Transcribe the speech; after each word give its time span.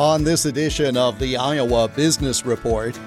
On 0.00 0.24
this 0.24 0.46
edition 0.46 0.96
of 0.96 1.18
the 1.18 1.36
Iowa 1.36 1.86
Business 1.86 2.46
Report, 2.46 2.98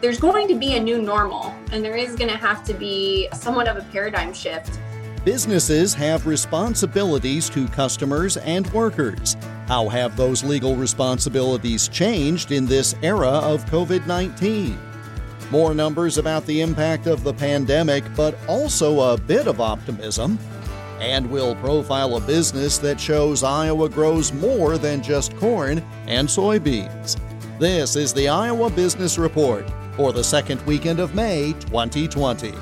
there's 0.00 0.18
going 0.18 0.48
to 0.48 0.54
be 0.54 0.76
a 0.76 0.80
new 0.80 1.02
normal, 1.02 1.54
and 1.72 1.84
there 1.84 1.94
is 1.94 2.16
going 2.16 2.30
to 2.30 2.38
have 2.38 2.64
to 2.64 2.72
be 2.72 3.28
somewhat 3.34 3.68
of 3.68 3.76
a 3.76 3.82
paradigm 3.92 4.32
shift. 4.32 4.80
Businesses 5.26 5.92
have 5.92 6.26
responsibilities 6.26 7.50
to 7.50 7.68
customers 7.68 8.38
and 8.38 8.66
workers. 8.72 9.36
How 9.66 9.90
have 9.90 10.16
those 10.16 10.42
legal 10.42 10.74
responsibilities 10.74 11.86
changed 11.86 12.50
in 12.50 12.64
this 12.64 12.94
era 13.02 13.28
of 13.28 13.66
COVID 13.66 14.06
19? 14.06 14.78
More 15.50 15.74
numbers 15.74 16.16
about 16.16 16.46
the 16.46 16.62
impact 16.62 17.06
of 17.06 17.24
the 17.24 17.34
pandemic, 17.34 18.04
but 18.16 18.34
also 18.48 19.12
a 19.12 19.18
bit 19.18 19.48
of 19.48 19.60
optimism. 19.60 20.38
And 21.00 21.30
we'll 21.30 21.54
profile 21.56 22.16
a 22.16 22.20
business 22.20 22.78
that 22.78 23.00
shows 23.00 23.42
Iowa 23.42 23.88
grows 23.88 24.32
more 24.32 24.78
than 24.78 25.02
just 25.02 25.36
corn 25.36 25.78
and 26.06 26.28
soybeans. 26.28 27.18
This 27.58 27.96
is 27.96 28.12
the 28.12 28.28
Iowa 28.28 28.70
Business 28.70 29.18
Report 29.18 29.68
for 29.96 30.12
the 30.12 30.24
second 30.24 30.64
weekend 30.66 31.00
of 31.00 31.14
May 31.14 31.52
2020. 31.60 32.52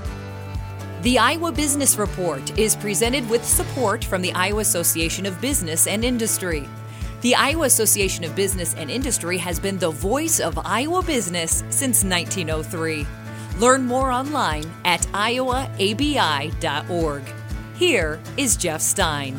The 1.02 1.18
Iowa 1.18 1.52
Business 1.52 1.96
Report 1.96 2.58
is 2.58 2.74
presented 2.74 3.28
with 3.28 3.44
support 3.44 4.04
from 4.04 4.22
the 4.22 4.32
Iowa 4.32 4.60
Association 4.60 5.26
of 5.26 5.40
Business 5.40 5.86
and 5.86 6.04
Industry. 6.04 6.68
The 7.20 7.34
Iowa 7.34 7.66
Association 7.66 8.24
of 8.24 8.34
Business 8.34 8.74
and 8.74 8.90
Industry 8.90 9.38
has 9.38 9.60
been 9.60 9.78
the 9.78 9.90
voice 9.90 10.40
of 10.40 10.58
Iowa 10.58 11.02
business 11.02 11.64
since 11.70 12.04
1903. 12.04 13.06
Learn 13.58 13.84
more 13.84 14.10
online 14.10 14.64
at 14.84 15.02
iowaabi.org. 15.12 17.22
Here 17.76 18.18
is 18.38 18.56
Jeff 18.56 18.80
Stein. 18.80 19.38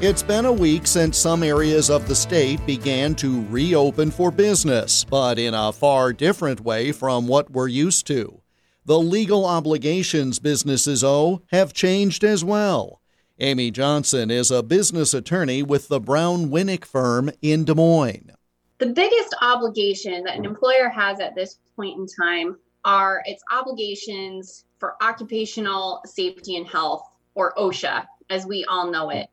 It's 0.00 0.22
been 0.22 0.46
a 0.46 0.52
week 0.52 0.86
since 0.86 1.18
some 1.18 1.42
areas 1.42 1.90
of 1.90 2.08
the 2.08 2.14
state 2.14 2.64
began 2.64 3.14
to 3.16 3.44
reopen 3.48 4.10
for 4.10 4.30
business, 4.30 5.04
but 5.04 5.38
in 5.38 5.52
a 5.52 5.74
far 5.74 6.14
different 6.14 6.62
way 6.62 6.90
from 6.90 7.28
what 7.28 7.50
we're 7.50 7.68
used 7.68 8.06
to. 8.06 8.40
The 8.86 8.98
legal 8.98 9.44
obligations 9.44 10.38
businesses 10.38 11.04
owe 11.04 11.42
have 11.48 11.74
changed 11.74 12.24
as 12.24 12.42
well. 12.42 13.02
Amy 13.38 13.70
Johnson 13.70 14.30
is 14.30 14.50
a 14.50 14.62
business 14.62 15.12
attorney 15.12 15.62
with 15.62 15.88
the 15.88 16.00
Brown 16.00 16.48
Winick 16.48 16.86
firm 16.86 17.30
in 17.42 17.64
Des 17.64 17.74
Moines. 17.74 18.30
The 18.78 18.86
biggest 18.86 19.36
obligation 19.42 20.24
that 20.24 20.38
an 20.38 20.46
employer 20.46 20.88
has 20.88 21.20
at 21.20 21.34
this 21.34 21.58
point 21.76 21.98
in 21.98 22.06
time 22.06 22.56
are 22.84 23.22
its 23.26 23.42
obligations 23.52 24.64
for 24.78 24.96
occupational 25.02 26.00
safety 26.04 26.56
and 26.56 26.66
health, 26.66 27.08
or 27.34 27.54
OSHA, 27.56 28.04
as 28.30 28.46
we 28.46 28.64
all 28.64 28.90
know 28.90 29.10
it. 29.10 29.28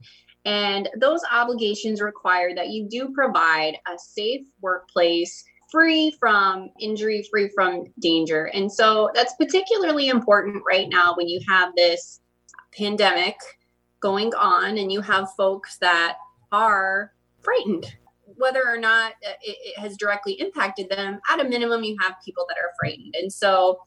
And 0.46 0.90
those 0.98 1.22
obligations 1.32 2.02
require 2.02 2.56
that 2.56 2.70
you 2.70 2.88
do 2.88 3.10
provide 3.10 3.78
a 3.88 3.98
safe 3.98 4.46
workplace 4.62 5.44
free 5.72 6.16
from 6.20 6.70
injury, 6.80 7.28
free 7.30 7.50
from 7.50 7.86
danger. 8.00 8.46
And 8.46 8.72
so 8.72 9.10
that's 9.14 9.34
particularly 9.36 10.10
important 10.10 10.64
right 10.68 10.88
now 10.90 11.14
when 11.16 11.28
you 11.28 11.40
have 11.48 11.76
this 11.76 12.22
pandemic 12.76 13.36
going 14.00 14.34
on 14.34 14.78
and 14.78 14.92
you 14.92 15.02
have 15.02 15.34
folks 15.36 15.78
that 15.78 16.18
are 16.52 17.14
frightened 17.42 17.94
whether 18.40 18.64
or 18.68 18.78
not 18.78 19.12
uh, 19.28 19.32
it, 19.42 19.58
it, 19.64 19.80
has 19.80 19.96
directly 19.98 20.34
impacted 20.34 20.90
them 20.90 21.20
at 21.30 21.40
a 21.40 21.44
minimum 21.44 21.84
you 21.84 21.96
have 22.02 22.16
people 22.26 22.46
that 22.48 22.58
are 22.58 22.72
frightened. 22.80 23.14
And 23.20 23.32
so 23.32 23.80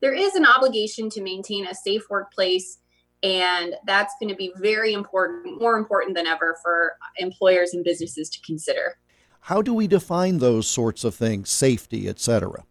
there 0.00 0.12
is 0.12 0.34
an 0.34 0.44
obligation 0.44 1.08
to 1.10 1.22
maintain 1.22 1.66
a 1.66 1.74
safe 1.74 2.02
workplace 2.10 2.78
and 3.22 3.74
that's 3.86 4.14
going 4.18 4.30
to 4.30 4.36
be 4.36 4.50
very 4.56 4.94
important 4.94 5.60
more 5.60 5.76
important 5.76 6.16
than 6.16 6.26
ever 6.26 6.56
for 6.62 6.96
employers 7.18 7.74
and 7.74 7.84
businesses 7.84 8.30
to 8.30 8.40
consider. 8.40 8.98
How 9.40 9.62
do 9.62 9.72
we 9.74 9.86
define 9.86 10.38
those 10.38 10.66
sorts 10.66 11.04
of 11.04 11.14
things? 11.14 11.50
Safety 11.50 12.08
etc 12.08 12.64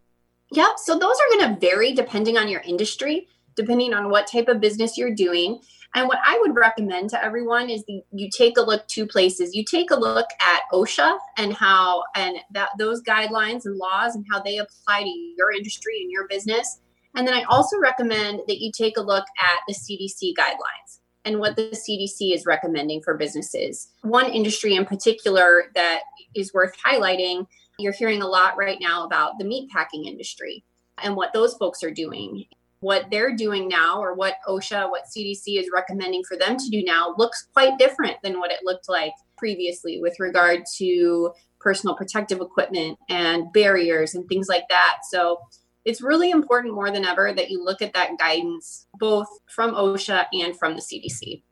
yeah 0.51 0.71
so 0.77 0.97
those 0.97 1.15
are 1.15 1.37
going 1.37 1.53
to 1.53 1.59
vary 1.59 1.93
depending 1.93 2.37
on 2.37 2.47
your 2.47 2.61
industry 2.61 3.27
depending 3.59 3.93
on 3.93 4.09
what 4.09 4.25
type 4.25 4.47
of 4.47 4.61
business 4.61 4.97
you're 4.97 5.13
doing 5.13 5.59
and 5.95 6.07
what 6.07 6.19
I 6.23 6.37
would 6.41 6.55
recommend 6.55 7.09
to 7.11 7.23
everyone 7.23 7.69
is 7.69 7.83
the, 7.85 8.01
you 8.11 8.29
take 8.29 8.57
a 8.57 8.61
look 8.61 8.87
two 8.87 9.07
places. 9.07 9.55
You 9.55 9.65
take 9.65 9.89
a 9.89 9.99
look 9.99 10.27
at 10.39 10.61
OSHA 10.71 11.17
and 11.37 11.53
how 11.53 12.03
and 12.15 12.37
that 12.51 12.69
those 12.77 13.01
guidelines 13.01 13.65
and 13.65 13.75
laws 13.75 14.15
and 14.15 14.23
how 14.31 14.39
they 14.39 14.57
apply 14.57 15.03
to 15.03 15.09
your 15.09 15.51
industry 15.51 16.01
and 16.01 16.11
your 16.11 16.27
business. 16.27 16.79
And 17.15 17.27
then 17.27 17.33
I 17.33 17.43
also 17.49 17.79
recommend 17.79 18.41
that 18.47 18.61
you 18.61 18.71
take 18.71 18.97
a 18.97 19.01
look 19.01 19.25
at 19.41 19.59
the 19.67 19.73
CDC 19.73 20.33
guidelines 20.37 20.99
and 21.25 21.39
what 21.39 21.55
the 21.55 21.71
CDC 21.71 22.35
is 22.35 22.45
recommending 22.45 23.01
for 23.01 23.17
businesses. 23.17 23.89
One 24.03 24.29
industry 24.29 24.75
in 24.75 24.85
particular 24.85 25.65
that 25.73 26.01
is 26.35 26.53
worth 26.53 26.75
highlighting, 26.85 27.47
you're 27.79 27.93
hearing 27.93 28.21
a 28.21 28.27
lot 28.27 28.57
right 28.57 28.77
now 28.79 29.05
about 29.05 29.39
the 29.39 29.45
meat 29.45 29.71
packing 29.71 30.05
industry 30.05 30.63
and 31.01 31.15
what 31.15 31.33
those 31.33 31.55
folks 31.55 31.81
are 31.81 31.91
doing 31.91 32.45
what 32.81 33.07
they're 33.11 33.35
doing 33.35 33.67
now 33.67 33.99
or 33.99 34.13
what 34.13 34.35
OSHA, 34.47 34.89
what 34.89 35.03
CDC 35.05 35.59
is 35.59 35.69
recommending 35.73 36.23
for 36.23 36.37
them 36.37 36.57
to 36.57 36.69
do 36.69 36.83
now 36.83 37.13
looks 37.17 37.47
quite 37.53 37.77
different 37.77 38.17
than 38.23 38.39
what 38.39 38.51
it 38.51 38.59
looked 38.63 38.87
like 38.87 39.13
previously 39.37 39.99
with 39.99 40.19
regard 40.19 40.63
to 40.77 41.31
personal 41.59 41.95
protective 41.95 42.39
equipment 42.39 42.97
and 43.09 43.51
barriers 43.51 44.15
and 44.15 44.27
things 44.29 44.47
like 44.47 44.63
that. 44.69 44.99
So 45.09 45.39
it's 45.83 46.01
really 46.01 46.31
important 46.31 46.73
more 46.73 46.91
than 46.91 47.05
ever 47.05 47.33
that 47.33 47.49
you 47.49 47.63
look 47.63 47.81
at 47.81 47.93
that 47.93 48.17
guidance 48.17 48.87
both 48.97 49.27
from 49.47 49.73
OSHA 49.73 50.25
and 50.33 50.57
from 50.57 50.75
the 50.75 50.81
CDC. 50.81 51.43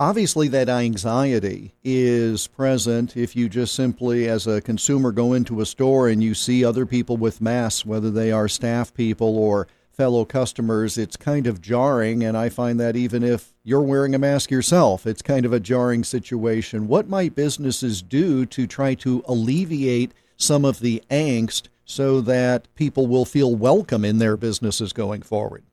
Obviously, 0.00 0.46
that 0.46 0.68
anxiety 0.68 1.74
is 1.82 2.46
present 2.46 3.16
if 3.16 3.34
you 3.34 3.48
just 3.48 3.74
simply, 3.74 4.28
as 4.28 4.46
a 4.46 4.60
consumer, 4.60 5.10
go 5.10 5.32
into 5.32 5.60
a 5.60 5.66
store 5.66 6.08
and 6.08 6.22
you 6.22 6.34
see 6.34 6.64
other 6.64 6.86
people 6.86 7.16
with 7.16 7.40
masks, 7.40 7.84
whether 7.84 8.08
they 8.08 8.30
are 8.30 8.46
staff 8.46 8.94
people 8.94 9.36
or 9.36 9.66
fellow 9.98 10.24
customers, 10.24 10.96
it's 10.96 11.16
kind 11.16 11.48
of 11.48 11.60
jarring. 11.60 12.22
And 12.22 12.36
I 12.36 12.50
find 12.50 12.78
that 12.78 12.94
even 12.94 13.24
if 13.24 13.52
you're 13.64 13.82
wearing 13.82 14.14
a 14.14 14.18
mask 14.18 14.48
yourself, 14.48 15.08
it's 15.08 15.22
kind 15.22 15.44
of 15.44 15.52
a 15.52 15.58
jarring 15.58 16.04
situation. 16.04 16.86
What 16.86 17.08
might 17.08 17.34
businesses 17.34 18.00
do 18.00 18.46
to 18.46 18.68
try 18.68 18.94
to 18.94 19.24
alleviate 19.26 20.12
some 20.36 20.64
of 20.64 20.78
the 20.78 21.02
angst 21.10 21.64
so 21.84 22.20
that 22.20 22.72
people 22.76 23.08
will 23.08 23.24
feel 23.24 23.56
welcome 23.56 24.04
in 24.04 24.18
their 24.18 24.36
businesses 24.36 24.92
going 24.92 25.22
forward? 25.22 25.64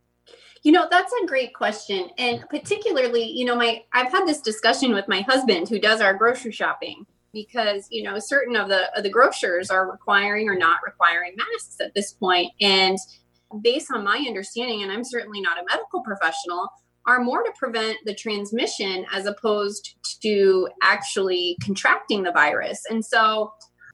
You 0.64 0.72
know, 0.72 0.88
that's 0.90 1.14
a 1.22 1.28
great 1.28 1.53
question. 1.53 2.09
And 2.18 2.44
particularly, 2.50 3.25
you 3.25 3.46
know, 3.46 3.56
my 3.56 3.84
I've 3.94 4.12
had 4.12 4.25
this 4.25 4.41
discussion 4.41 4.91
with 4.91 5.08
my 5.08 5.22
husband 5.22 5.69
who 5.69 5.78
does 5.78 6.02
our 6.02 6.16
grocery 6.16 6.52
shopping 6.52 7.06
because, 7.31 7.85
you 7.91 8.02
know, 8.02 8.18
certain 8.18 8.56
of 8.56 8.69
the 8.69 8.97
of 8.97 9.03
the 9.03 9.09
grocers 9.12 9.69
are 9.69 9.91
requiring 9.91 10.50
or 10.50 10.56
not 10.56 10.80
requiring 10.84 11.35
masks 11.35 11.80
at 11.80 11.94
this 11.94 12.14
point 12.14 12.52
and 12.59 12.97
based 13.62 13.92
on 13.94 14.04
my 14.04 14.18
understanding, 14.28 14.84
and 14.84 14.92
I'm 14.92 15.04
certainly 15.04 15.42
not 15.42 15.58
a 15.58 15.66
medical 15.70 16.02
professional, 16.04 16.68
are 17.08 17.22
more 17.22 17.44
to 17.44 17.52
prevent 17.58 17.98
the 18.06 18.16
transmission 18.16 19.06
as 19.12 19.26
opposed 19.26 19.96
to 20.22 20.68
actually 20.82 21.58
contracting 21.62 22.24
the 22.24 22.32
virus. 22.32 22.82
And 22.90 23.06
so 23.06 23.52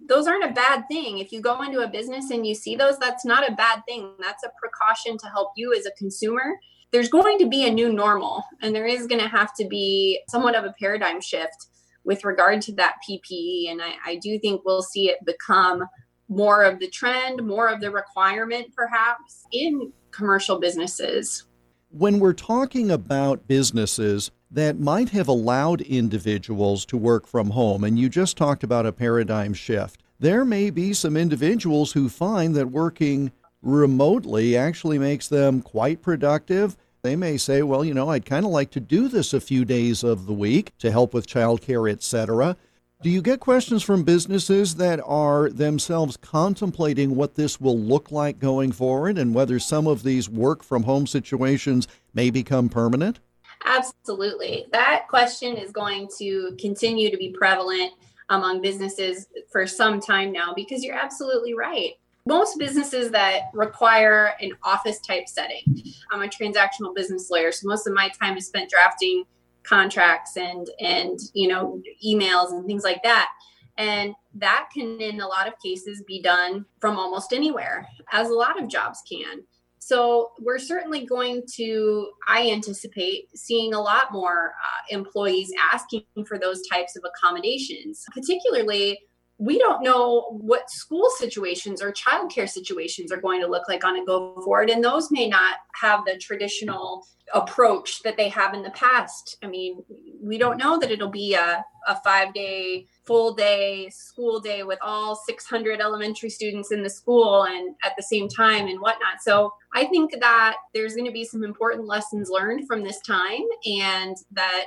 those 0.08 0.28
aren't 0.28 0.50
a 0.50 0.54
bad 0.54 0.86
thing. 0.90 1.20
If 1.20 1.32
you 1.32 1.42
go 1.42 1.62
into 1.62 1.82
a 1.82 1.90
business 1.90 2.32
and 2.32 2.46
you 2.46 2.56
see 2.56 2.76
those, 2.76 2.98
that's 3.00 3.26
not 3.26 3.48
a 3.48 3.54
bad 3.54 3.82
thing. 3.88 4.14
That's 4.20 4.44
a 4.44 4.52
precaution 4.60 5.18
to 5.18 5.28
help 5.28 5.52
you 5.56 5.74
as 5.78 5.86
a 5.86 5.92
consumer. 5.98 6.58
There's 6.92 7.10
going 7.10 7.38
to 7.40 7.48
be 7.48 7.66
a 7.66 7.72
new 7.72 7.94
normal, 7.94 8.44
and 8.62 8.76
there 8.76 8.86
is 8.86 9.08
going 9.08 9.22
to 9.22 9.28
have 9.28 9.54
to 9.56 9.68
be 9.68 10.22
somewhat 10.28 10.56
of 10.56 10.66
a 10.66 10.74
paradigm 10.80 11.22
shift 11.22 11.68
with 12.04 12.26
regard 12.26 12.62
to 12.64 12.76
that 12.76 12.96
PPE. 13.08 13.72
And 13.72 13.82
I, 13.82 13.94
I 14.06 14.16
do 14.22 14.40
think 14.40 14.62
we'll 14.66 14.82
see 14.82 15.10
it 15.10 15.18
become 15.26 15.84
more 16.32 16.64
of 16.64 16.80
the 16.80 16.88
trend, 16.88 17.46
more 17.46 17.68
of 17.68 17.82
the 17.82 17.92
requirement, 17.92 18.74
perhaps, 18.74 19.46
in 19.52 19.92
commercial 20.12 20.60
businesses. 20.60 21.46
When 21.90 22.20
we're 22.20 22.32
talking 22.32 22.90
about 22.90 23.50
businesses 23.50 24.32
that 24.50 24.80
might 24.80 25.10
have 25.10 25.28
allowed 25.28 25.82
individuals 25.82 26.86
to 26.86 26.96
work 26.96 27.28
from 27.28 27.50
home, 27.50 27.84
and 27.84 28.00
you 28.00 28.08
just 28.08 28.38
talked 28.38 28.64
about 28.64 28.86
a 28.86 28.94
paradigm 28.94 29.54
shift, 29.54 30.04
there 30.20 30.46
may 30.46 30.70
be 30.70 30.94
some 30.94 31.18
individuals 31.18 31.92
who 31.92 32.08
find 32.08 32.56
that 32.56 32.72
working 32.72 33.34
remotely 33.62 34.56
actually 34.56 34.98
makes 34.98 35.28
them 35.28 35.62
quite 35.62 36.02
productive. 36.02 36.78
They 37.02 37.18
may 37.18 37.36
say, 37.36 37.62
well, 37.62 37.84
you 37.84 37.94
know, 37.94 38.10
I'd 38.10 38.26
kind 38.26 38.46
of 38.46 38.52
like 38.52 38.72
to 38.72 38.80
do 38.80 39.10
this 39.10 39.34
a 39.34 39.42
few 39.42 39.66
days 39.66 40.02
of 40.02 40.28
the 40.28 40.34
week 40.34 40.72
to 40.78 40.92
help 40.92 41.14
with 41.14 41.28
childcare, 41.28 41.92
etc. 41.92 42.56
Do 43.04 43.10
you 43.10 43.24
get 43.24 43.40
questions 43.40 43.82
from 43.82 44.04
businesses 44.04 44.76
that 44.76 45.02
are 45.04 45.50
themselves 45.50 46.18
contemplating 46.18 47.16
what 47.16 47.34
this 47.34 47.60
will 47.60 47.80
look 47.80 48.12
like 48.12 48.38
going 48.38 48.72
forward 48.72 49.18
and 49.18 49.34
whether 49.34 49.58
some 49.58 49.88
of 49.88 50.04
these 50.04 50.30
work 50.30 50.62
from 50.62 50.84
home 50.84 51.08
situations 51.08 51.88
may 52.14 52.30
become 52.30 52.70
permanent? 52.70 53.20
Absolutely. 53.66 54.68
That 54.72 55.08
question 55.08 55.58
is 55.58 55.72
going 55.72 56.10
to 56.20 56.56
continue 56.60 57.10
to 57.10 57.18
be 57.18 57.30
prevalent 57.32 57.92
among 58.30 58.62
businesses 58.62 59.26
for 59.52 59.66
some 59.66 60.00
time 60.00 60.32
now 60.32 60.54
because 60.54 60.84
you're 60.84 60.96
absolutely 60.96 61.56
right. 61.56 61.94
Most 62.28 62.60
businesses 62.60 63.10
that 63.12 63.46
require 63.56 64.34
an 64.42 64.52
office 64.62 65.00
type 65.00 65.28
setting, 65.28 65.64
I'm 66.12 66.22
a 66.22 66.28
transactional 66.28 66.94
business 66.94 67.32
lawyer, 67.32 67.52
so 67.52 67.68
most 67.68 67.88
of 67.88 67.96
my 67.96 68.10
time 68.22 68.38
is 68.38 68.46
spent 68.46 68.70
drafting 68.70 69.24
contracts 69.64 70.38
and 70.38 70.68
and 70.80 71.20
you 71.34 71.48
know 71.48 71.82
emails 72.06 72.52
and 72.52 72.66
things 72.66 72.84
like 72.84 73.02
that 73.04 73.30
And 73.78 74.14
that 74.36 74.70
can, 74.74 75.00
in 75.02 75.22
a 75.22 75.28
lot 75.28 75.48
of 75.48 75.54
cases, 75.64 76.04
be 76.06 76.22
done 76.22 76.66
from 76.80 76.98
almost 76.98 77.34
anywhere, 77.34 77.88
as 78.12 78.30
a 78.30 78.34
lot 78.34 78.62
of 78.62 78.70
jobs 78.70 79.02
can. 79.10 79.44
So 79.80 80.32
we're 80.40 80.60
certainly 80.60 81.06
going 81.06 81.44
to, 81.56 82.12
I 82.28 82.50
anticipate, 82.52 83.36
seeing 83.36 83.74
a 83.74 83.82
lot 83.82 84.12
more 84.12 84.54
uh, 84.64 84.96
employees 84.96 85.52
asking 85.74 86.04
for 86.28 86.38
those 86.38 86.62
types 86.72 86.96
of 86.96 87.04
accommodations, 87.04 88.06
particularly 88.14 89.00
we 89.42 89.58
don't 89.58 89.82
know 89.82 90.38
what 90.40 90.70
school 90.70 91.10
situations 91.18 91.82
or 91.82 91.92
childcare 91.92 92.48
situations 92.48 93.12
are 93.12 93.20
going 93.20 93.42
to 93.42 93.48
look 93.48 93.68
like 93.68 93.84
on 93.84 93.98
a 93.98 94.06
go 94.06 94.40
forward 94.44 94.70
and 94.70 94.84
those 94.84 95.10
may 95.10 95.28
not 95.28 95.56
have 95.74 96.06
the 96.06 96.16
traditional 96.18 97.04
approach 97.34 98.04
that 98.04 98.18
they 98.18 98.30
have 98.30 98.54
in 98.54 98.62
the 98.62 98.70
past. 98.72 99.38
I 99.42 99.48
mean 99.48 99.84
we 100.22 100.38
don't 100.38 100.58
know 100.58 100.78
that 100.78 100.92
it'll 100.92 101.10
be 101.10 101.34
a, 101.34 101.66
a 101.88 101.96
five 102.04 102.36
day 102.36 102.86
full 103.08 103.34
day 103.34 103.90
school 103.90 104.40
day 104.40 104.62
with 104.62 104.78
all 104.84 105.16
600 105.16 105.82
elementary 105.82 106.30
students 106.30 106.72
in 106.72 106.84
the 106.84 106.90
school 106.90 107.46
and 107.46 107.74
at 107.84 107.94
the 107.98 108.04
same 108.04 108.30
time 108.30 108.68
and 108.68 108.80
whatnot. 108.80 109.22
So 109.22 109.52
i 109.74 109.86
think 109.86 110.14
that 110.20 110.58
there's 110.76 110.94
going 110.94 111.08
to 111.08 111.12
be 111.12 111.26
some 111.26 111.44
important 111.44 111.88
lessons 111.88 112.30
learned 112.30 112.68
from 112.68 112.84
this 112.84 113.02
time 113.02 113.48
and 113.66 114.16
that 114.34 114.66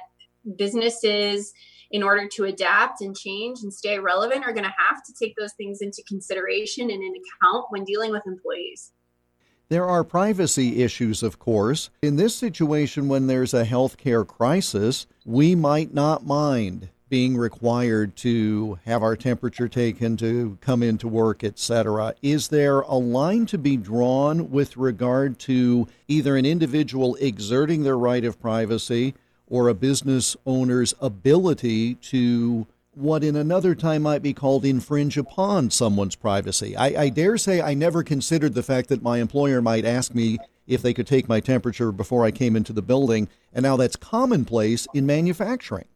businesses 0.56 1.52
in 1.90 2.02
order 2.02 2.28
to 2.28 2.44
adapt 2.44 3.00
and 3.00 3.16
change 3.16 3.60
and 3.62 3.72
stay 3.72 3.98
relevant 3.98 4.44
are 4.44 4.52
going 4.52 4.64
to 4.64 4.74
have 4.76 5.04
to 5.04 5.12
take 5.12 5.36
those 5.36 5.52
things 5.52 5.80
into 5.80 6.02
consideration 6.08 6.90
and 6.90 7.02
into 7.02 7.20
account 7.40 7.66
when 7.70 7.84
dealing 7.84 8.10
with 8.10 8.26
employees. 8.26 8.92
There 9.68 9.86
are 9.86 10.04
privacy 10.04 10.82
issues, 10.82 11.22
of 11.22 11.38
course. 11.38 11.90
In 12.02 12.16
this 12.16 12.34
situation, 12.34 13.08
when 13.08 13.26
there's 13.26 13.54
a 13.54 13.64
healthcare 13.64 14.26
crisis, 14.26 15.06
we 15.24 15.54
might 15.54 15.94
not 15.94 16.26
mind 16.26 16.90
being 17.08 17.36
required 17.36 18.16
to 18.16 18.78
have 18.84 19.02
our 19.02 19.16
temperature 19.16 19.68
taken 19.68 20.16
to 20.16 20.58
come 20.60 20.82
into 20.82 21.06
work, 21.06 21.44
etc. 21.44 22.14
Is 22.22 22.48
there 22.48 22.80
a 22.80 22.96
line 22.96 23.46
to 23.46 23.58
be 23.58 23.76
drawn 23.76 24.50
with 24.50 24.76
regard 24.76 25.38
to 25.40 25.86
either 26.08 26.36
an 26.36 26.44
individual 26.44 27.14
exerting 27.16 27.84
their 27.84 27.98
right 27.98 28.24
of 28.24 28.40
privacy 28.40 29.14
or 29.54 29.68
a 29.68 29.74
business 29.74 30.36
owner's 30.46 30.94
ability 31.00 31.94
to 31.94 32.66
what 32.92 33.22
in 33.22 33.36
another 33.36 33.72
time 33.72 34.02
might 34.02 34.20
be 34.20 34.32
called 34.32 34.64
infringe 34.64 35.16
upon 35.16 35.70
someone's 35.70 36.16
privacy. 36.16 36.76
I, 36.76 37.02
I, 37.02 37.08
dare 37.08 37.38
say 37.38 37.60
I 37.60 37.72
never 37.72 38.02
considered 38.02 38.54
the 38.54 38.64
fact 38.64 38.88
that 38.88 39.00
my 39.00 39.18
employer 39.18 39.62
might 39.62 39.84
ask 39.84 40.12
me 40.12 40.38
if 40.66 40.82
they 40.82 40.92
could 40.92 41.06
take 41.06 41.28
my 41.28 41.38
temperature 41.38 41.92
before 41.92 42.24
I 42.24 42.32
came 42.32 42.56
into 42.56 42.72
the 42.72 42.82
building, 42.82 43.28
and 43.52 43.62
now 43.62 43.76
that's 43.76 43.94
commonplace 43.94 44.88
in 44.92 45.06
manufacturing. 45.06 45.86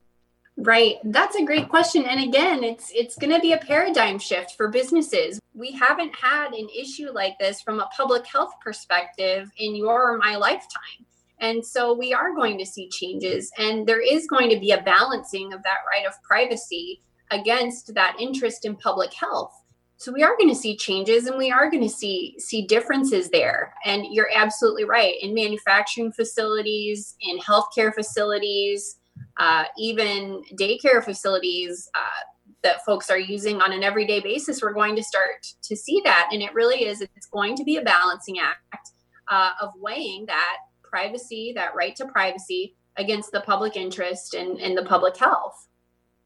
Right. 0.57 0.99
That's 1.03 1.35
a 1.35 1.45
great 1.45 1.69
question. 1.69 2.05
And 2.05 2.23
again, 2.23 2.63
it's 2.63 2.93
it's 2.95 3.17
going 3.17 3.35
to 3.35 3.41
be 3.41 3.55
a 3.55 3.59
paradigm 3.59 4.21
shift 4.21 4.57
for 4.57 4.69
businesses. 4.69 5.41
We 5.53 5.73
haven't 5.73 6.15
had 6.15 6.53
an 6.53 6.69
issue 6.69 7.11
like 7.11 7.41
this 7.41 7.61
from 7.61 7.81
a 7.81 7.89
public 7.97 8.25
health 8.25 8.53
perspective 8.63 9.51
in 9.57 9.75
your 9.75 10.13
or 10.13 10.19
my 10.19 10.37
lifetime. 10.37 11.07
And 11.41 11.65
so 11.65 11.95
we 11.95 12.13
are 12.13 12.35
going 12.35 12.59
to 12.59 12.67
see 12.67 12.89
changes, 12.89 13.51
and 13.59 13.87
there 13.87 14.01
is 14.01 14.27
going 14.27 14.51
to 14.51 14.59
be 14.59 14.73
a 14.73 14.83
balancing 14.83 15.53
of 15.53 15.63
that 15.63 15.79
right 15.91 16.07
of 16.07 16.21
privacy 16.23 17.01
against 17.31 17.95
that 17.95 18.17
interest 18.19 18.65
in 18.65 18.77
public 18.77 19.13
health. 19.13 19.53
So 19.99 20.13
we 20.13 20.23
are 20.23 20.37
going 20.37 20.49
to 20.49 20.55
see 20.55 20.77
changes 20.77 21.27
and 21.27 21.37
we 21.37 21.51
are 21.51 21.69
going 21.69 21.83
to 21.83 21.89
see 21.89 22.37
see 22.39 22.65
differences 22.67 23.31
there. 23.31 23.75
And 23.85 24.07
you're 24.13 24.31
absolutely 24.33 24.85
right. 24.85 25.15
In 25.21 25.35
manufacturing 25.35 26.13
facilities, 26.13 27.17
in 27.21 27.39
healthcare 27.39 27.93
facilities, 27.93 28.97
uh, 29.39 29.65
even 29.77 30.43
daycare 30.55 31.03
facilities 31.05 31.91
uh, 31.97 32.23
that 32.63 32.85
folks 32.85 33.11
are 33.11 33.19
using 33.19 33.61
on 33.61 33.73
an 33.73 33.83
everyday 33.83 34.21
basis, 34.21 34.63
we're 34.63 34.73
going 34.73 34.95
to 34.97 35.03
start 35.03 35.47
to 35.65 35.77
see 35.77 36.01
that. 36.05 36.29
And 36.33 36.43
it 36.43 36.55
really 36.55 36.85
is, 36.85 37.01
it's 37.01 37.27
going 37.27 37.57
to 37.57 37.65
be 37.65 37.77
a 37.77 37.83
balancing 37.83 38.39
act 38.39 38.91
uh, 39.29 39.51
of 39.61 39.71
weighing 39.77 40.27
that 40.27 40.59
privacy, 40.89 41.53
that 41.55 41.75
right 41.75 41.95
to 41.97 42.07
privacy, 42.07 42.75
against 42.97 43.33
the 43.33 43.41
public 43.41 43.77
interest 43.77 44.35
and, 44.35 44.61
and 44.61 44.77
the 44.77 44.85
public 44.85 45.17
health. 45.17 45.69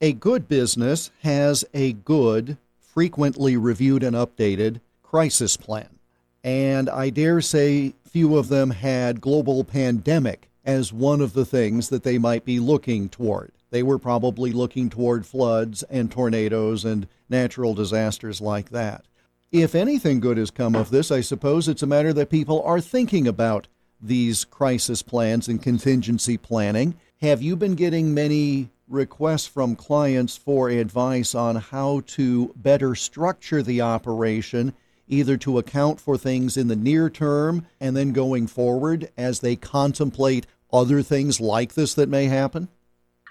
A 0.00 0.12
good 0.12 0.48
business 0.48 1.10
has 1.22 1.64
a 1.74 1.92
good, 1.92 2.56
frequently 2.80 3.56
reviewed 3.56 4.02
and 4.02 4.16
updated 4.16 4.80
crisis 5.02 5.56
plan. 5.56 5.88
And 6.42 6.88
I 6.88 7.10
dare 7.10 7.40
say 7.40 7.94
few 8.04 8.36
of 8.36 8.48
them 8.48 8.70
had 8.70 9.20
global 9.20 9.64
pandemic 9.64 10.50
as 10.64 10.92
one 10.92 11.20
of 11.20 11.32
the 11.32 11.44
things 11.44 11.88
that 11.88 12.02
they 12.02 12.18
might 12.18 12.44
be 12.44 12.58
looking 12.58 13.08
toward. 13.08 13.52
They 13.70 13.82
were 13.82 13.98
probably 13.98 14.52
looking 14.52 14.90
toward 14.90 15.24
floods 15.24 15.82
and 15.84 16.10
tornadoes 16.10 16.84
and 16.84 17.08
natural 17.28 17.74
disasters 17.74 18.40
like 18.40 18.70
that. 18.70 19.04
If 19.50 19.74
anything 19.74 20.20
good 20.20 20.36
has 20.36 20.50
come 20.50 20.74
of 20.74 20.90
this, 20.90 21.10
I 21.10 21.20
suppose 21.20 21.68
it's 21.68 21.82
a 21.82 21.86
matter 21.86 22.12
that 22.12 22.30
people 22.30 22.62
are 22.62 22.80
thinking 22.80 23.26
about 23.26 23.68
these 24.02 24.44
crisis 24.44 25.02
plans 25.02 25.48
and 25.48 25.62
contingency 25.62 26.36
planning. 26.36 26.94
Have 27.20 27.40
you 27.40 27.54
been 27.54 27.76
getting 27.76 28.12
many 28.12 28.70
requests 28.88 29.46
from 29.46 29.74
clients 29.74 30.36
for 30.36 30.68
advice 30.68 31.34
on 31.34 31.56
how 31.56 32.02
to 32.06 32.52
better 32.56 32.94
structure 32.94 33.62
the 33.62 33.80
operation, 33.80 34.74
either 35.08 35.36
to 35.38 35.58
account 35.58 36.00
for 36.00 36.18
things 36.18 36.56
in 36.56 36.68
the 36.68 36.76
near 36.76 37.08
term 37.08 37.66
and 37.80 37.96
then 37.96 38.12
going 38.12 38.46
forward 38.46 39.10
as 39.16 39.40
they 39.40 39.56
contemplate 39.56 40.46
other 40.72 41.02
things 41.02 41.40
like 41.40 41.74
this 41.74 41.94
that 41.94 42.08
may 42.08 42.26
happen? 42.26 42.68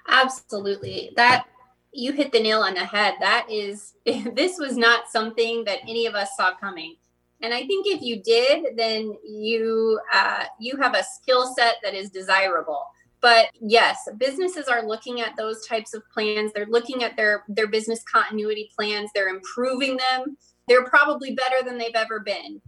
Absolutely. 0.07 1.11
That 1.15 1.45
you 1.93 2.13
hit 2.13 2.31
the 2.31 2.41
nail 2.41 2.61
on 2.61 2.73
the 2.73 2.85
head. 2.85 3.15
That 3.19 3.47
is, 3.49 3.93
this 4.05 4.57
was 4.57 4.77
not 4.77 5.09
something 5.09 5.63
that 5.65 5.79
any 5.83 6.05
of 6.05 6.15
us 6.15 6.29
saw 6.35 6.55
coming. 6.55 6.95
And 7.41 7.53
I 7.53 7.65
think 7.65 7.87
if 7.87 8.01
you 8.01 8.21
did, 8.21 8.77
then 8.77 9.13
you 9.23 9.99
uh, 10.13 10.43
you 10.59 10.77
have 10.77 10.95
a 10.95 11.03
skill 11.03 11.53
set 11.55 11.75
that 11.83 11.93
is 11.93 12.09
desirable. 12.09 12.85
But 13.21 13.47
yes, 13.59 14.07
businesses 14.17 14.67
are 14.67 14.85
looking 14.85 15.21
at 15.21 15.37
those 15.37 15.65
types 15.65 15.93
of 15.93 16.03
plans. 16.11 16.51
They're 16.53 16.65
looking 16.65 17.03
at 17.03 17.15
their 17.15 17.43
their 17.47 17.67
business 17.67 18.03
continuity 18.11 18.71
plans. 18.75 19.11
They're 19.13 19.29
improving 19.29 19.97
them. 19.97 20.37
They're 20.67 20.85
probably 20.85 21.35
better 21.35 21.63
than 21.63 21.77
they've 21.77 21.95
ever 21.95 22.19
been. 22.19 22.61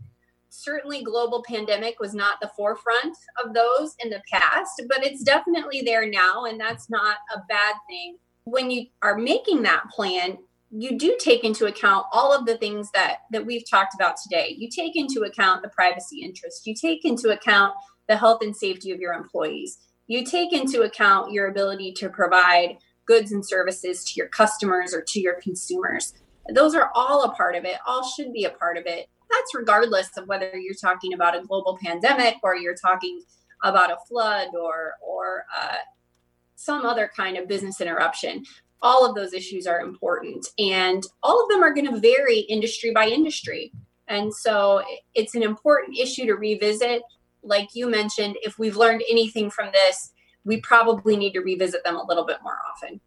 Certainly, 0.49 1.03
global 1.03 1.43
pandemic 1.47 1.99
was 1.99 2.13
not 2.13 2.39
the 2.39 2.51
forefront 2.55 3.17
of 3.43 3.55
those 3.55 3.95
in 4.03 4.11
the 4.11 4.21
past, 4.31 4.83
but 4.87 5.03
it's 5.03 5.23
definitely 5.23 5.81
there 5.81 6.07
now, 6.07 6.45
and 6.45 6.59
that's 6.59 6.91
not 6.91 7.17
a 7.33 7.39
bad 7.49 7.73
thing. 7.89 8.17
When 8.43 8.69
you 8.69 8.85
are 9.01 9.17
making 9.17 9.63
that 9.63 9.85
plan, 9.89 10.37
you 10.75 10.97
do 10.97 11.15
take 11.19 11.43
into 11.43 11.65
account 11.65 12.07
all 12.11 12.33
of 12.33 12.47
the 12.47 12.57
things 12.57 12.89
that 12.95 13.17
that 13.31 13.45
we've 13.45 13.69
talked 13.69 13.93
about 13.93 14.15
today. 14.21 14.55
You 14.57 14.69
take 14.69 14.95
into 14.95 15.21
account 15.21 15.61
the 15.61 15.69
privacy 15.69 16.21
interest. 16.21 16.65
You 16.65 16.73
take 16.73 17.05
into 17.05 17.29
account 17.29 17.73
the 18.09 18.17
health 18.17 18.39
and 18.41 18.55
safety 18.55 18.91
of 18.91 18.99
your 18.99 19.13
employees. 19.13 19.77
You 20.07 20.25
take 20.25 20.51
into 20.51 20.81
account 20.81 21.31
your 21.31 21.47
ability 21.47 21.93
to 21.97 22.09
provide 22.09 22.77
goods 23.05 23.31
and 23.31 23.45
services 23.45 24.03
to 24.05 24.13
your 24.15 24.29
customers 24.29 24.93
or 24.93 25.01
to 25.01 25.19
your 25.19 25.39
consumers. 25.41 26.13
Those 26.53 26.73
are 26.73 26.91
all 26.95 27.23
a 27.23 27.33
part 27.35 27.55
of 27.55 27.65
it 27.65 27.77
all 27.85 28.03
should 28.03 28.33
be 28.33 28.45
a 28.45 28.49
part 28.49 28.77
of 28.77 28.85
it. 28.87 29.07
That's 29.29 29.55
regardless 29.55 30.17
of 30.17 30.27
whether 30.27 30.57
you're 30.57 30.73
talking 30.73 31.13
about 31.13 31.37
a 31.37 31.45
global 31.45 31.77
pandemic 31.83 32.37
or 32.41 32.55
you're 32.55 32.75
talking 32.75 33.21
about 33.63 33.91
a 33.91 33.97
flood 34.09 34.49
or 34.59 34.93
or 35.07 35.45
uh, 35.55 35.77
some 36.55 36.85
other 36.85 37.11
kind 37.15 37.37
of 37.37 37.47
business 37.47 37.79
interruption 37.79 38.43
all 38.83 39.05
of 39.09 39.15
those 39.15 39.33
issues 39.33 39.65
are 39.65 39.79
important 39.79 40.45
and 40.59 41.03
all 41.23 41.41
of 41.41 41.49
them 41.49 41.63
are 41.63 41.73
going 41.73 41.89
to 41.89 41.99
vary 41.99 42.39
industry 42.41 42.91
by 42.91 43.07
industry 43.07 43.71
and 44.07 44.33
so 44.33 44.83
it's 45.15 45.33
an 45.33 45.41
important 45.41 45.97
issue 45.97 46.25
to 46.25 46.33
revisit 46.33 47.01
like 47.41 47.69
you 47.73 47.89
mentioned 47.89 48.35
if 48.43 48.59
we've 48.59 48.75
learned 48.75 49.01
anything 49.09 49.49
from 49.49 49.69
this 49.71 50.11
we 50.45 50.59
probably 50.59 51.15
need 51.15 51.31
to 51.31 51.39
revisit 51.39 51.83
them 51.83 51.95
a 51.95 52.05
little 52.05 52.25
bit 52.25 52.37
more 52.43 52.59
often 52.69 52.99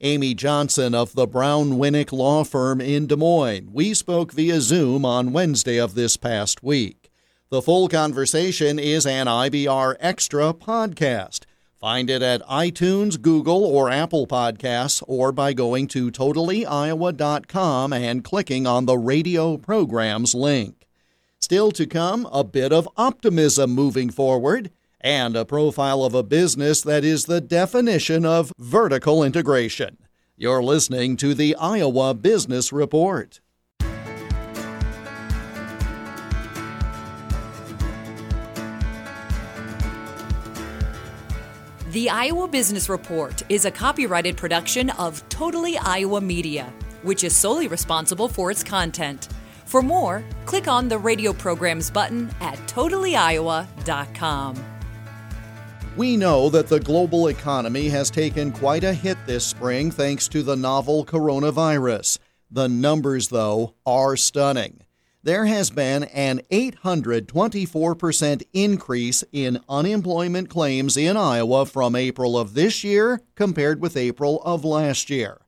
Amy 0.00 0.32
Johnson 0.32 0.94
of 0.94 1.14
the 1.14 1.26
Brown 1.26 1.70
Winick 1.72 2.12
Law 2.12 2.44
Firm 2.44 2.80
in 2.80 3.08
Des 3.08 3.16
Moines. 3.16 3.70
We 3.72 3.94
spoke 3.94 4.30
via 4.30 4.60
Zoom 4.60 5.04
on 5.04 5.32
Wednesday 5.32 5.76
of 5.76 5.96
this 5.96 6.16
past 6.16 6.62
week. 6.62 7.10
The 7.50 7.60
full 7.60 7.88
conversation 7.88 8.78
is 8.78 9.04
an 9.06 9.26
IBR 9.26 9.96
Extra 9.98 10.54
podcast. 10.54 11.46
Find 11.80 12.10
it 12.10 12.22
at 12.22 12.42
iTunes, 12.48 13.22
Google, 13.22 13.64
or 13.64 13.88
Apple 13.88 14.26
Podcasts, 14.26 15.00
or 15.06 15.30
by 15.30 15.52
going 15.52 15.86
to 15.88 16.10
totallyiowa.com 16.10 17.92
and 17.92 18.24
clicking 18.24 18.66
on 18.66 18.86
the 18.86 18.98
radio 18.98 19.56
programs 19.56 20.34
link. 20.34 20.88
Still 21.38 21.70
to 21.70 21.86
come, 21.86 22.26
a 22.32 22.42
bit 22.42 22.72
of 22.72 22.88
optimism 22.96 23.70
moving 23.70 24.10
forward, 24.10 24.72
and 25.00 25.36
a 25.36 25.44
profile 25.44 26.02
of 26.02 26.14
a 26.14 26.24
business 26.24 26.82
that 26.82 27.04
is 27.04 27.26
the 27.26 27.40
definition 27.40 28.26
of 28.26 28.52
vertical 28.58 29.22
integration. 29.22 29.98
You're 30.36 30.64
listening 30.64 31.16
to 31.18 31.32
the 31.32 31.54
Iowa 31.54 32.12
Business 32.12 32.72
Report. 32.72 33.40
The 41.92 42.10
Iowa 42.10 42.48
Business 42.48 42.90
Report 42.90 43.42
is 43.48 43.64
a 43.64 43.70
copyrighted 43.70 44.36
production 44.36 44.90
of 44.90 45.26
Totally 45.30 45.78
Iowa 45.78 46.20
Media. 46.20 46.70
which 47.02 47.24
is 47.24 47.34
solely 47.34 47.68
responsible 47.68 48.28
for 48.28 48.50
its 48.50 48.62
content. 48.62 49.28
For 49.64 49.80
more, 49.80 50.22
click 50.46 50.68
on 50.68 50.88
the 50.88 50.98
radio 50.98 51.32
programs 51.32 51.90
button 51.90 52.28
at 52.40 52.58
totallyiowa.com. 52.66 54.64
We 55.96 56.16
know 56.16 56.50
that 56.50 56.66
the 56.66 56.80
global 56.80 57.28
economy 57.28 57.88
has 57.88 58.10
taken 58.10 58.50
quite 58.52 58.82
a 58.84 58.92
hit 58.92 59.16
this 59.26 59.46
spring 59.46 59.92
thanks 59.92 60.28
to 60.28 60.42
the 60.42 60.56
novel 60.56 61.06
coronavirus. 61.06 62.18
The 62.50 62.68
numbers, 62.68 63.28
though, 63.28 63.74
are 63.86 64.16
stunning. 64.16 64.80
There 65.28 65.44
has 65.44 65.68
been 65.68 66.04
an 66.04 66.40
824% 66.50 68.42
increase 68.54 69.22
in 69.30 69.60
unemployment 69.68 70.48
claims 70.48 70.96
in 70.96 71.18
Iowa 71.18 71.66
from 71.66 71.94
April 71.94 72.38
of 72.38 72.54
this 72.54 72.82
year 72.82 73.20
compared 73.34 73.82
with 73.82 73.94
April 73.94 74.40
of 74.42 74.64
last 74.64 75.10
year, 75.10 75.42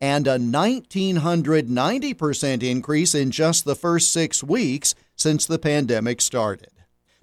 and 0.00 0.28
a 0.28 0.38
1990% 0.38 2.62
increase 2.62 3.12
in 3.12 3.32
just 3.32 3.64
the 3.64 3.74
first 3.74 4.12
six 4.12 4.44
weeks 4.44 4.94
since 5.16 5.46
the 5.46 5.58
pandemic 5.58 6.20
started. 6.20 6.70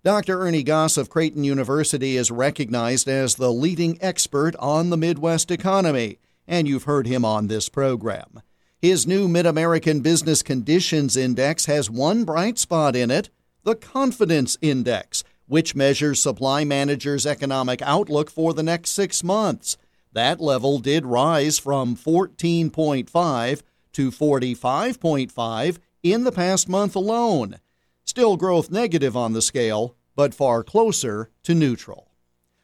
Dr. 0.03 0.41
Ernie 0.41 0.63
Goss 0.63 0.97
of 0.97 1.09
Creighton 1.09 1.45
University 1.45 2.17
is 2.17 2.29
recognized 2.29 3.07
as 3.07 3.35
the 3.35 3.53
leading 3.53 3.97
expert 4.01 4.53
on 4.59 4.89
the 4.89 4.97
Midwest 4.97 5.49
economy, 5.49 6.19
and 6.45 6.67
you've 6.67 6.83
heard 6.83 7.07
him 7.07 7.23
on 7.23 7.47
this 7.47 7.69
program. 7.69 8.41
His 8.81 9.05
new 9.05 9.27
Mid 9.27 9.45
American 9.45 9.99
Business 9.99 10.41
Conditions 10.41 11.15
Index 11.15 11.67
has 11.67 11.87
one 11.87 12.23
bright 12.23 12.57
spot 12.57 12.95
in 12.95 13.11
it 13.11 13.29
the 13.63 13.75
Confidence 13.75 14.57
Index, 14.59 15.23
which 15.45 15.75
measures 15.75 16.19
supply 16.19 16.63
managers' 16.63 17.27
economic 17.27 17.83
outlook 17.83 18.31
for 18.31 18.55
the 18.55 18.63
next 18.63 18.89
six 18.89 19.23
months. 19.23 19.77
That 20.13 20.41
level 20.41 20.79
did 20.79 21.05
rise 21.05 21.59
from 21.59 21.95
14.5 21.95 23.61
to 23.93 24.11
45.5 24.11 25.77
in 26.01 26.23
the 26.23 26.31
past 26.31 26.67
month 26.67 26.95
alone. 26.95 27.59
Still 28.03 28.35
growth 28.35 28.71
negative 28.71 29.15
on 29.15 29.33
the 29.33 29.43
scale, 29.43 29.95
but 30.15 30.33
far 30.33 30.63
closer 30.63 31.29
to 31.43 31.53
neutral. 31.53 32.10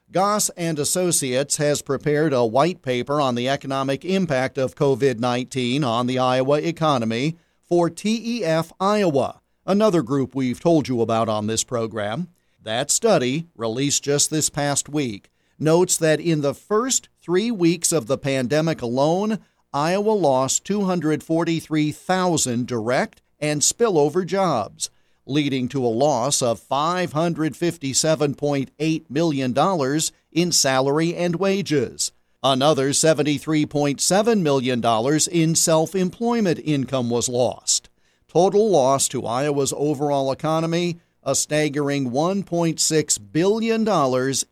Goss 0.09 0.47
and 0.51 0.79
Associates 0.79 1.57
has 1.57 1.81
prepared 1.81 2.31
a 2.31 2.45
white 2.45 2.81
paper 2.81 3.19
on 3.19 3.35
the 3.35 3.49
economic 3.49 4.05
impact 4.05 4.57
of 4.57 4.73
COVID-19 4.73 5.83
on 5.83 6.07
the 6.07 6.17
Iowa 6.17 6.61
economy 6.61 7.35
for 7.61 7.89
TEF 7.89 8.71
Iowa, 8.79 9.41
another 9.65 10.01
group 10.01 10.33
we've 10.33 10.61
told 10.61 10.87
you 10.87 11.01
about 11.01 11.27
on 11.27 11.47
this 11.47 11.65
program. 11.65 12.29
That 12.63 12.89
study, 12.89 13.47
released 13.53 14.01
just 14.01 14.29
this 14.29 14.49
past 14.49 14.87
week, 14.87 15.29
notes 15.59 15.97
that 15.97 16.21
in 16.21 16.39
the 16.39 16.53
first 16.53 17.09
3 17.21 17.51
weeks 17.51 17.91
of 17.91 18.07
the 18.07 18.17
pandemic 18.17 18.81
alone, 18.81 19.39
Iowa 19.73 20.11
lost 20.11 20.63
243,000 20.63 22.65
direct 22.65 23.21
and 23.41 23.59
spillover 23.59 24.25
jobs 24.25 24.89
leading 25.27 25.69
to 25.69 25.85
a 25.85 25.87
loss 25.87 26.41
of 26.41 26.59
$557.8 26.59 29.09
million 29.09 30.01
in 30.31 30.51
salary 30.51 31.15
and 31.15 31.35
wages. 31.35 32.11
Another 32.43 32.89
$73.7 32.89 34.41
million 34.41 34.83
in 35.31 35.55
self 35.55 35.95
employment 35.95 36.59
income 36.63 37.09
was 37.09 37.27
lost. 37.27 37.89
Total 38.27 38.69
loss 38.69 39.07
to 39.09 39.25
Iowa's 39.25 39.73
overall 39.75 40.31
economy 40.31 40.99
a 41.27 41.35
staggering 41.35 42.11
$1.6 42.11 43.31
billion 43.33 43.81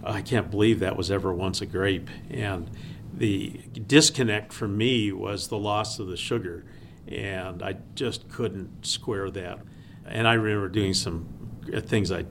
I 0.04 0.22
can't 0.22 0.50
believe 0.50 0.80
that 0.80 0.96
was 0.96 1.10
ever 1.10 1.32
once 1.32 1.60
a 1.60 1.66
grape. 1.66 2.08
And 2.30 2.70
the 3.14 3.60
disconnect 3.86 4.52
for 4.52 4.68
me 4.68 5.12
was 5.12 5.48
the 5.48 5.58
loss 5.58 5.98
of 5.98 6.08
the 6.08 6.16
sugar, 6.16 6.64
and 7.08 7.62
I 7.62 7.76
just 7.94 8.28
couldn't 8.28 8.84
square 8.86 9.30
that. 9.30 9.60
And 10.04 10.28
I 10.28 10.34
remember 10.34 10.68
doing 10.68 10.94
some 10.94 11.28
uh, 11.74 11.80
things 11.80 12.12
I 12.12 12.26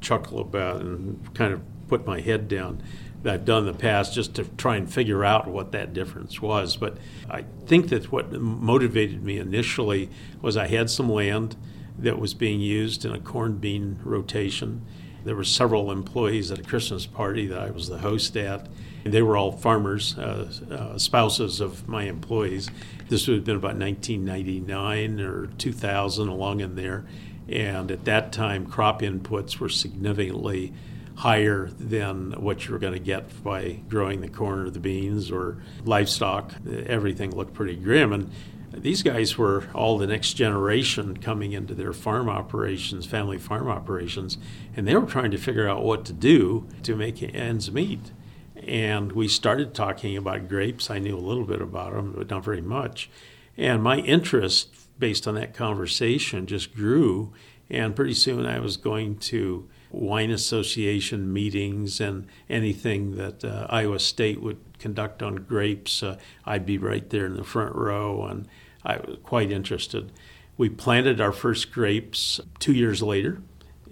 chuckle 0.00 0.40
about 0.40 0.82
and 0.82 1.34
kind 1.34 1.52
of 1.52 1.62
put 1.88 2.06
my 2.06 2.20
head 2.20 2.48
down 2.48 2.82
I've 3.28 3.44
done 3.44 3.66
in 3.66 3.72
the 3.72 3.78
past 3.78 4.14
just 4.14 4.34
to 4.34 4.44
try 4.44 4.76
and 4.76 4.92
figure 4.92 5.24
out 5.24 5.48
what 5.48 5.72
that 5.72 5.92
difference 5.92 6.40
was. 6.40 6.76
But 6.76 6.98
I 7.28 7.44
think 7.66 7.88
that 7.88 8.10
what 8.12 8.32
motivated 8.32 9.22
me 9.22 9.38
initially 9.38 10.10
was 10.40 10.56
I 10.56 10.66
had 10.66 10.90
some 10.90 11.10
land 11.10 11.56
that 11.98 12.18
was 12.18 12.34
being 12.34 12.60
used 12.60 13.04
in 13.04 13.12
a 13.12 13.18
corn 13.18 13.56
bean 13.56 13.98
rotation. 14.04 14.84
There 15.24 15.34
were 15.34 15.44
several 15.44 15.90
employees 15.90 16.50
at 16.50 16.58
a 16.58 16.62
Christmas 16.62 17.06
party 17.06 17.46
that 17.46 17.58
I 17.58 17.70
was 17.70 17.88
the 17.88 17.98
host 17.98 18.36
at. 18.36 18.68
and 19.04 19.12
They 19.12 19.22
were 19.22 19.36
all 19.36 19.50
farmers, 19.50 20.16
uh, 20.16 20.52
uh, 20.70 20.98
spouses 20.98 21.60
of 21.60 21.88
my 21.88 22.04
employees. 22.04 22.70
This 23.08 23.26
would 23.26 23.36
have 23.36 23.44
been 23.44 23.56
about 23.56 23.76
1999 23.76 25.20
or 25.20 25.48
2000, 25.58 26.28
along 26.28 26.60
in 26.60 26.76
there. 26.76 27.04
And 27.48 27.90
at 27.90 28.04
that 28.04 28.32
time, 28.32 28.66
crop 28.66 29.02
inputs 29.02 29.58
were 29.58 29.68
significantly 29.68 30.72
higher 31.16 31.70
than 31.78 32.32
what 32.32 32.66
you're 32.66 32.78
going 32.78 32.92
to 32.92 32.98
get 32.98 33.42
by 33.42 33.80
growing 33.88 34.20
the 34.20 34.28
corn 34.28 34.60
or 34.60 34.70
the 34.70 34.78
beans 34.78 35.30
or 35.30 35.56
livestock. 35.84 36.52
Everything 36.86 37.34
looked 37.34 37.54
pretty 37.54 37.74
grim. 37.74 38.12
And 38.12 38.30
these 38.72 39.02
guys 39.02 39.38
were 39.38 39.64
all 39.74 39.96
the 39.96 40.06
next 40.06 40.34
generation 40.34 41.16
coming 41.16 41.52
into 41.52 41.74
their 41.74 41.94
farm 41.94 42.28
operations, 42.28 43.06
family 43.06 43.38
farm 43.38 43.68
operations, 43.68 44.36
and 44.76 44.86
they 44.86 44.94
were 44.94 45.06
trying 45.06 45.30
to 45.30 45.38
figure 45.38 45.66
out 45.66 45.82
what 45.82 46.04
to 46.04 46.12
do 46.12 46.68
to 46.82 46.94
make 46.94 47.22
ends 47.22 47.72
meet. 47.72 48.12
And 48.54 49.12
we 49.12 49.28
started 49.28 49.74
talking 49.74 50.16
about 50.16 50.48
grapes. 50.48 50.90
I 50.90 50.98
knew 50.98 51.16
a 51.16 51.18
little 51.18 51.44
bit 51.44 51.62
about 51.62 51.94
them, 51.94 52.12
but 52.16 52.28
not 52.28 52.44
very 52.44 52.60
much. 52.60 53.08
And 53.56 53.82
my 53.82 53.98
interest, 53.98 54.74
based 54.98 55.26
on 55.26 55.34
that 55.36 55.54
conversation, 55.54 56.46
just 56.46 56.74
grew 56.74 57.32
And 57.68 57.96
pretty 57.96 58.14
soon 58.14 58.46
I 58.46 58.60
was 58.60 58.76
going 58.76 59.16
to 59.18 59.68
wine 59.90 60.30
association 60.30 61.32
meetings 61.32 62.00
and 62.00 62.26
anything 62.48 63.16
that 63.16 63.44
uh, 63.44 63.66
Iowa 63.70 63.98
State 63.98 64.42
would 64.42 64.58
conduct 64.78 65.22
on 65.22 65.36
grapes. 65.36 66.02
Uh, 66.02 66.18
I'd 66.44 66.66
be 66.66 66.78
right 66.78 67.08
there 67.10 67.26
in 67.26 67.36
the 67.36 67.44
front 67.44 67.74
row, 67.74 68.24
and 68.24 68.48
I 68.84 68.96
was 68.98 69.18
quite 69.22 69.50
interested. 69.50 70.12
We 70.56 70.68
planted 70.68 71.20
our 71.20 71.32
first 71.32 71.72
grapes 71.72 72.40
two 72.58 72.72
years 72.72 73.02
later. 73.02 73.42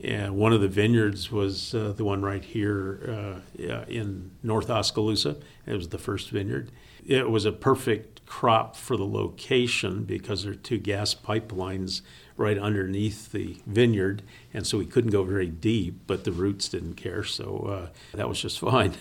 And 0.02 0.36
one 0.36 0.52
of 0.52 0.60
the 0.60 0.68
vineyards 0.68 1.32
was 1.32 1.74
uh, 1.74 1.94
the 1.96 2.04
one 2.04 2.20
right 2.20 2.44
here 2.44 3.40
uh, 3.58 3.84
in 3.88 4.32
North 4.42 4.68
Oskaloosa. 4.68 5.36
It 5.66 5.72
was 5.72 5.88
the 5.88 5.98
first 5.98 6.28
vineyard. 6.28 6.70
It 7.06 7.30
was 7.30 7.46
a 7.46 7.52
perfect 7.52 8.26
crop 8.26 8.76
for 8.76 8.96
the 8.96 9.06
location 9.06 10.04
because 10.04 10.44
there 10.44 10.52
are 10.52 10.56
two 10.56 10.78
gas 10.78 11.14
pipelines 11.14 12.02
right 12.36 12.58
underneath 12.58 13.32
the 13.32 13.56
vineyard, 13.66 14.22
and 14.52 14.66
so 14.66 14.78
we 14.78 14.86
couldn't 14.86 15.10
go 15.10 15.22
very 15.22 15.48
deep, 15.48 16.00
but 16.06 16.24
the 16.24 16.32
roots 16.32 16.68
didn't 16.68 16.94
care, 16.94 17.24
so 17.24 17.56
uh, 17.56 18.16
that 18.16 18.28
was 18.28 18.40
just 18.40 18.58
fine. 18.70 18.94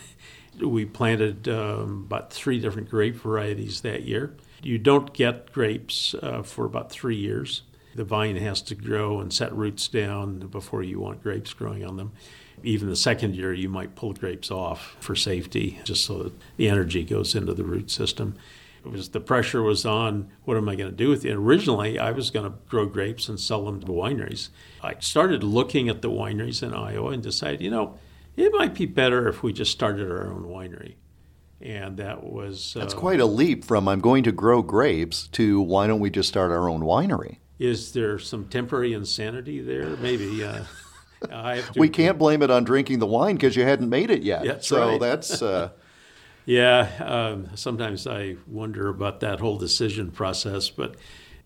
we 0.60 0.86
planted 0.86 1.48
um, 1.48 2.06
about 2.08 2.32
three 2.32 2.60
different 2.60 2.90
grape 2.90 3.16
varieties 3.16 3.82
that 3.82 4.04
year. 4.04 4.36
You 4.62 4.78
don't 4.78 5.14
get 5.14 5.52
grapes 5.52 6.16
uh, 6.22 6.44
for 6.44 6.66
about 6.66 6.92
three 6.92 7.18
years. 7.18 7.64
The 7.96 8.04
vine 8.04 8.38
has 8.38 8.62
to 8.64 8.76
grow 8.76 9.20
and 9.20 9.32
set 9.32 9.54
roots 9.54 9.88
down 9.88 10.40
before 10.48 10.82
you 10.84 11.00
want 11.00 11.22
grapes 11.22 11.54
growing 11.54 11.86
on 11.86 11.98
them. 11.98 12.12
Even 12.64 12.90
the 12.90 12.96
second 12.96 13.36
year, 13.36 13.54
you 13.54 13.68
might 13.68 13.96
pull 13.96 14.14
grapes 14.14 14.50
off 14.50 14.96
for 15.00 15.16
safety, 15.16 15.80
just 15.84 16.06
so 16.06 16.24
that 16.24 16.34
the 16.58 16.70
energy 16.70 17.04
goes 17.04 17.36
into 17.36 17.54
the 17.54 17.64
root 17.64 17.92
system. 17.92 18.36
It 18.86 18.92
was 18.92 19.10
the 19.10 19.20
pressure 19.20 19.64
was 19.64 19.86
on. 19.86 20.30
What 20.44 20.58
am 20.58 20.68
I 20.68 20.76
going 20.76 20.90
to 20.90 20.96
do 20.96 21.10
with 21.10 21.26
it? 21.26 21.34
originally, 21.34 21.98
I 21.98 22.12
was 22.12 22.32
going 22.32 22.50
to 22.52 22.58
grow 22.68 22.86
grapes 22.86 23.30
and 23.30 23.40
sell 23.40 23.64
them 23.66 23.80
to 23.80 23.88
wineries. 23.88 24.50
I 24.82 24.96
started 25.00 25.44
looking 25.44 25.88
at 25.88 26.02
the 26.02 26.10
wineries 26.10 26.62
in 26.62 26.74
Iowa 26.74 27.12
and 27.12 27.24
decided, 27.24 27.62
you 27.62 27.72
know, 27.72 27.98
it 28.36 28.52
might 28.52 28.74
be 28.74 28.86
better 28.86 29.28
if 29.30 29.42
we 29.42 29.54
just 29.54 29.72
started 29.72 30.12
our 30.12 30.32
own 30.32 30.44
winery. 30.44 30.96
And 31.62 31.96
that 31.98 32.24
was. 32.24 32.74
That's 32.74 32.94
uh, 32.94 32.98
quite 32.98 33.22
a 33.22 33.26
leap 33.26 33.64
from 33.64 33.88
I'm 33.88 34.02
going 34.02 34.24
to 34.24 34.34
grow 34.34 34.62
grapes 34.62 35.28
to 35.30 35.62
why 35.62 35.88
don't 35.88 36.02
we 36.02 36.10
just 36.10 36.28
start 36.28 36.52
our 36.52 36.68
own 36.68 36.82
winery? 36.82 37.38
Is 37.60 37.94
there 37.94 38.20
some 38.20 38.50
temporary 38.50 38.94
insanity 38.94 39.62
there? 39.62 39.96
Maybe. 39.98 40.44
Uh, 40.44 41.62
we 41.78 41.88
can't 41.88 42.18
blame 42.18 42.42
it 42.42 42.52
on 42.52 42.66
drinking 42.66 43.00
the 43.00 43.06
wine 43.06 43.36
because 43.36 43.56
you 43.56 43.64
hadn't 43.64 43.88
made 43.88 44.12
it 44.12 44.24
yet. 44.24 44.44
Yeah, 44.44 44.58
so 44.60 44.90
right. 44.90 45.00
that's. 45.00 45.42
Uh, 45.42 45.70
yeah, 46.46 46.90
um, 47.00 47.50
sometimes 47.56 48.08
I 48.08 48.38
wonder 48.48 48.90
about 48.90 49.22
that 49.22 49.40
whole 49.40 49.58
decision 49.58 50.12
process. 50.12 50.70
But 50.70 50.96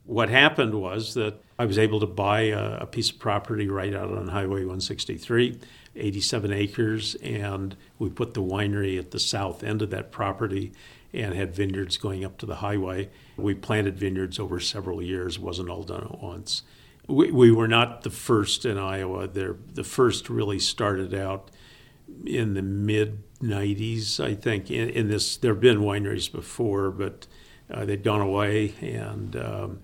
what 0.05 0.29
happened 0.29 0.73
was 0.75 1.13
that 1.15 1.41
I 1.59 1.65
was 1.65 1.77
able 1.77 1.99
to 1.99 2.07
buy 2.07 2.41
a, 2.41 2.77
a 2.81 2.85
piece 2.85 3.09
of 3.09 3.19
property 3.19 3.67
right 3.67 3.93
out 3.93 4.11
on 4.11 4.27
Highway 4.27 4.61
163 4.61 5.59
87 5.95 6.53
acres, 6.53 7.15
and 7.15 7.75
we 7.97 8.09
put 8.09 8.35
the 8.35 8.43
winery 8.43 8.99
at 8.99 9.11
the 9.11 9.19
south 9.19 9.63
end 9.63 9.81
of 9.81 9.89
that 9.89 10.11
property 10.11 10.71
and 11.13 11.33
had 11.33 11.55
vineyards 11.55 11.97
going 11.97 12.23
up 12.23 12.37
to 12.37 12.45
the 12.45 12.55
highway. 12.55 13.09
We 13.35 13.55
planted 13.55 13.97
vineyards 13.97 14.39
over 14.39 14.59
several 14.59 15.01
years, 15.01 15.39
wasn't 15.39 15.69
all 15.69 15.83
done 15.83 16.03
at 16.03 16.21
once. 16.21 16.63
We, 17.07 17.31
we 17.31 17.51
were 17.51 17.67
not 17.67 18.03
the 18.03 18.09
first 18.09 18.65
in 18.65 18.77
Iowa. 18.77 19.27
They're, 19.27 19.55
the 19.73 19.83
first 19.83 20.29
really 20.29 20.59
started 20.59 21.13
out 21.13 21.49
in 22.25 22.53
the 22.53 22.61
mid 22.61 23.23
90s, 23.41 24.23
I 24.23 24.35
think. 24.35 24.71
In, 24.71 24.89
in, 24.89 25.09
this, 25.09 25.37
there 25.37 25.53
have 25.53 25.61
been 25.61 25.79
wineries 25.79 26.31
before, 26.31 26.91
but 26.91 27.27
uh, 27.71 27.85
they'd 27.85 28.03
gone 28.03 28.21
away. 28.21 28.73
And 28.81 29.35
um, 29.35 29.79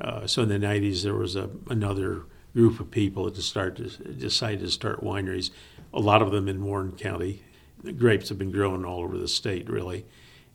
uh, 0.00 0.26
so 0.26 0.42
in 0.42 0.48
the 0.48 0.58
90s, 0.58 1.02
there 1.02 1.14
was 1.14 1.36
a, 1.36 1.50
another 1.68 2.22
group 2.54 2.80
of 2.80 2.90
people 2.90 3.24
that 3.24 3.40
started 3.40 4.18
decided 4.18 4.60
to 4.60 4.70
start 4.70 5.02
wineries. 5.02 5.50
A 5.92 6.00
lot 6.00 6.22
of 6.22 6.30
them 6.30 6.48
in 6.48 6.64
Warren 6.64 6.92
County. 6.92 7.42
The 7.82 7.92
grapes 7.92 8.28
have 8.28 8.38
been 8.38 8.50
grown 8.50 8.84
all 8.84 9.00
over 9.00 9.18
the 9.18 9.28
state, 9.28 9.68
really. 9.68 10.06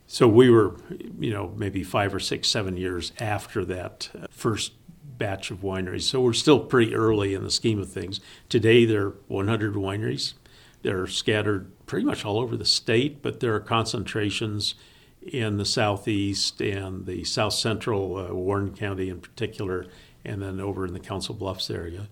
So 0.07 0.27
we 0.27 0.49
were, 0.49 0.75
you 1.19 1.31
know, 1.31 1.53
maybe 1.55 1.83
five 1.83 2.15
or 2.15 2.19
six, 2.19 2.47
seven 2.47 2.77
years 2.77 3.13
after 3.19 3.63
that 3.65 4.09
uh, 4.19 4.25
first 4.31 4.71
batch 5.19 5.51
of 5.51 5.59
wineries. 5.59 6.03
So 6.03 6.21
we're 6.21 6.33
still 6.33 6.59
pretty 6.59 6.95
early 6.95 7.35
in 7.35 7.43
the 7.43 7.51
scheme 7.51 7.79
of 7.79 7.91
things. 7.91 8.19
Today 8.47 8.85
there 8.85 9.07
are 9.07 9.15
100 9.27 9.75
wineries. 9.75 10.33
They're 10.81 11.07
scattered 11.07 11.71
pretty 11.85 12.05
much 12.05 12.25
all 12.25 12.39
over 12.39 12.55
the 12.55 12.65
state, 12.65 13.21
but 13.21 13.39
there 13.39 13.53
are 13.55 13.59
concentrations 13.59 14.75
in 15.21 15.57
the 15.57 15.65
southeast 15.65 16.61
and 16.61 17.05
the 17.05 17.23
south 17.23 17.53
central, 17.53 18.17
uh, 18.17 18.33
Warren 18.33 18.73
County 18.73 19.09
in 19.09 19.19
particular, 19.19 19.85
and 20.23 20.41
then 20.41 20.59
over 20.59 20.85
in 20.85 20.93
the 20.93 20.99
Council 20.99 21.35
Bluffs 21.35 21.69
area. 21.69 22.07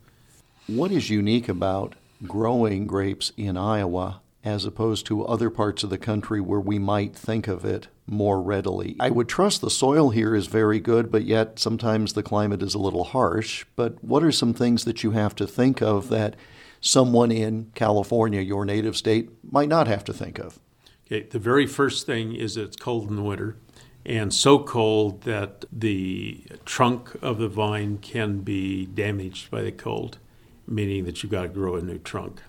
What 0.67 0.91
is 0.91 1.09
unique 1.09 1.47
about 1.47 1.95
growing 2.25 2.87
grapes 2.87 3.31
in 3.37 3.55
Iowa 3.57 4.21
as 4.43 4.65
opposed 4.65 5.05
to 5.05 5.25
other 5.25 5.49
parts 5.49 5.83
of 5.83 5.89
the 5.89 5.97
country 5.97 6.41
where 6.41 6.59
we 6.59 6.79
might 6.79 7.15
think 7.15 7.47
of 7.47 7.63
it 7.63 7.87
more 8.05 8.41
readily? 8.41 8.95
I 8.99 9.09
would 9.09 9.29
trust 9.29 9.61
the 9.61 9.69
soil 9.69 10.09
here 10.09 10.35
is 10.35 10.47
very 10.47 10.79
good, 10.79 11.11
but 11.11 11.23
yet 11.23 11.59
sometimes 11.59 12.13
the 12.13 12.23
climate 12.23 12.61
is 12.61 12.73
a 12.73 12.79
little 12.79 13.05
harsh. 13.05 13.65
But 13.75 14.03
what 14.03 14.23
are 14.23 14.31
some 14.31 14.53
things 14.53 14.85
that 14.85 15.03
you 15.03 15.11
have 15.11 15.35
to 15.35 15.47
think 15.47 15.81
of 15.81 16.09
that 16.09 16.35
someone 16.87 17.31
in 17.31 17.71
California, 17.75 18.41
your 18.41 18.65
native 18.65 18.95
state, 18.95 19.29
might 19.51 19.69
not 19.69 19.87
have 19.87 20.03
to 20.05 20.13
think 20.13 20.39
of? 20.39 20.59
Okay, 21.05 21.23
the 21.23 21.39
very 21.39 21.65
first 21.65 22.05
thing 22.05 22.35
is 22.35 22.57
it's 22.57 22.75
cold 22.75 23.09
in 23.09 23.15
the 23.15 23.23
winter 23.23 23.57
and 24.07 24.33
so 24.33 24.57
cold 24.57 25.23
that 25.23 25.65
the 25.69 26.41
trunk 26.63 27.11
of 27.21 27.39
the 27.39 27.49
vine 27.49 27.97
can 27.97 28.39
be 28.39 28.85
damaged 28.85 29.51
by 29.51 29.61
the 29.61 29.71
cold, 29.71 30.17
meaning 30.65 31.03
that 31.03 31.21
you've 31.21 31.31
got 31.31 31.41
to 31.41 31.49
grow 31.49 31.75
a 31.75 31.81
new 31.81 31.97
trunk. 31.97 32.41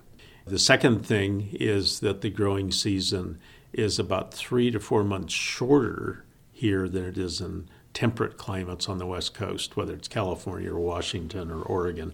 The 0.47 0.57
second 0.57 1.05
thing 1.05 1.49
is 1.51 1.99
that 1.99 2.21
the 2.21 2.29
growing 2.29 2.71
season 2.71 3.39
is 3.73 3.99
about 3.99 4.33
three 4.33 4.71
to 4.71 4.79
four 4.79 5.03
months 5.03 5.33
shorter 5.33 6.23
here 6.53 6.87
than 6.87 7.03
it 7.03 7.17
is 7.17 7.41
in 7.41 7.67
temperate 7.93 8.37
climates 8.37 8.87
on 8.87 8.97
the 8.97 9.05
West 9.05 9.33
Coast, 9.33 9.75
whether 9.75 9.93
it's 9.93 10.07
California 10.07 10.71
or 10.71 10.79
Washington 10.79 11.51
or 11.51 11.61
Oregon. 11.61 12.13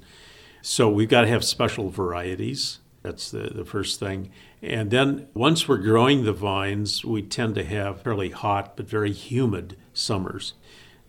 So 0.67 0.89
we've 0.89 1.07
got 1.07 1.21
to 1.21 1.27
have 1.27 1.45
special 1.45 1.91
varieties. 1.91 2.79
That's 3.03 3.29
the, 3.29 3.51
the 3.53 3.65
first 3.65 3.99
thing. 3.99 4.31
And 4.63 4.89
then 4.89 5.27
once 5.35 5.67
we're 5.67 5.77
growing 5.77 6.23
the 6.23 6.33
vines, 6.33 7.05
we 7.05 7.21
tend 7.21 7.53
to 7.53 7.63
have 7.63 8.01
fairly 8.01 8.31
hot 8.31 8.75
but 8.75 8.89
very 8.89 9.11
humid 9.11 9.77
summers. 9.93 10.55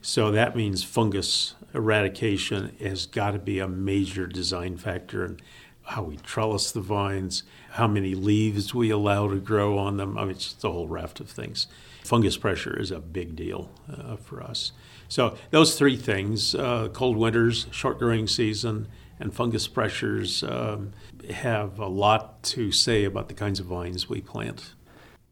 So 0.03 0.31
that 0.31 0.57
means 0.57 0.85
fungus 0.85 1.55
eradication 1.73 2.77
has 2.81 3.07
got 3.07 3.31
to 3.31 3.39
be 3.39 3.59
a 3.59 3.67
major 3.67 4.27
design 4.27 4.77
factor 4.77 5.25
in 5.25 5.41
how 5.85 6.03
we 6.03 6.19
trellis 6.19 6.71
the 6.71 6.83
vines, 6.83 7.43
how 7.71 7.87
many 7.87 8.15
leaves 8.15 8.75
we 8.75 8.91
allow 8.91 9.27
to 9.29 9.37
grow 9.37 9.79
on 9.79 9.97
them. 9.97 10.19
I 10.19 10.23
mean, 10.23 10.33
it's 10.33 10.63
a 10.63 10.71
whole 10.71 10.87
raft 10.87 11.19
of 11.19 11.31
things. 11.31 11.67
Fungus 12.05 12.37
pressure 12.37 12.79
is 12.79 12.91
a 12.91 13.01
big 13.01 13.35
deal 13.35 13.71
uh, 13.91 14.17
for 14.17 14.43
us. 14.43 14.73
So 15.09 15.39
those 15.51 15.79
three 15.79 15.97
things: 15.97 16.55
uh, 16.55 16.89
cold 16.93 17.17
winters, 17.17 17.69
short 17.71 17.99
growing 17.99 18.27
season, 18.27 18.89
and 19.19 19.35
fungus 19.35 19.69
pressures 19.69 20.43
um, 20.43 20.93
have 21.31 21.79
a 21.79 21.87
lot 21.87 22.43
to 22.43 22.71
say 22.71 23.05
about 23.05 23.29
the 23.29 23.35
kinds 23.35 23.61
of 23.61 23.67
vines 23.67 24.09
we 24.09 24.21
plant. 24.21 24.75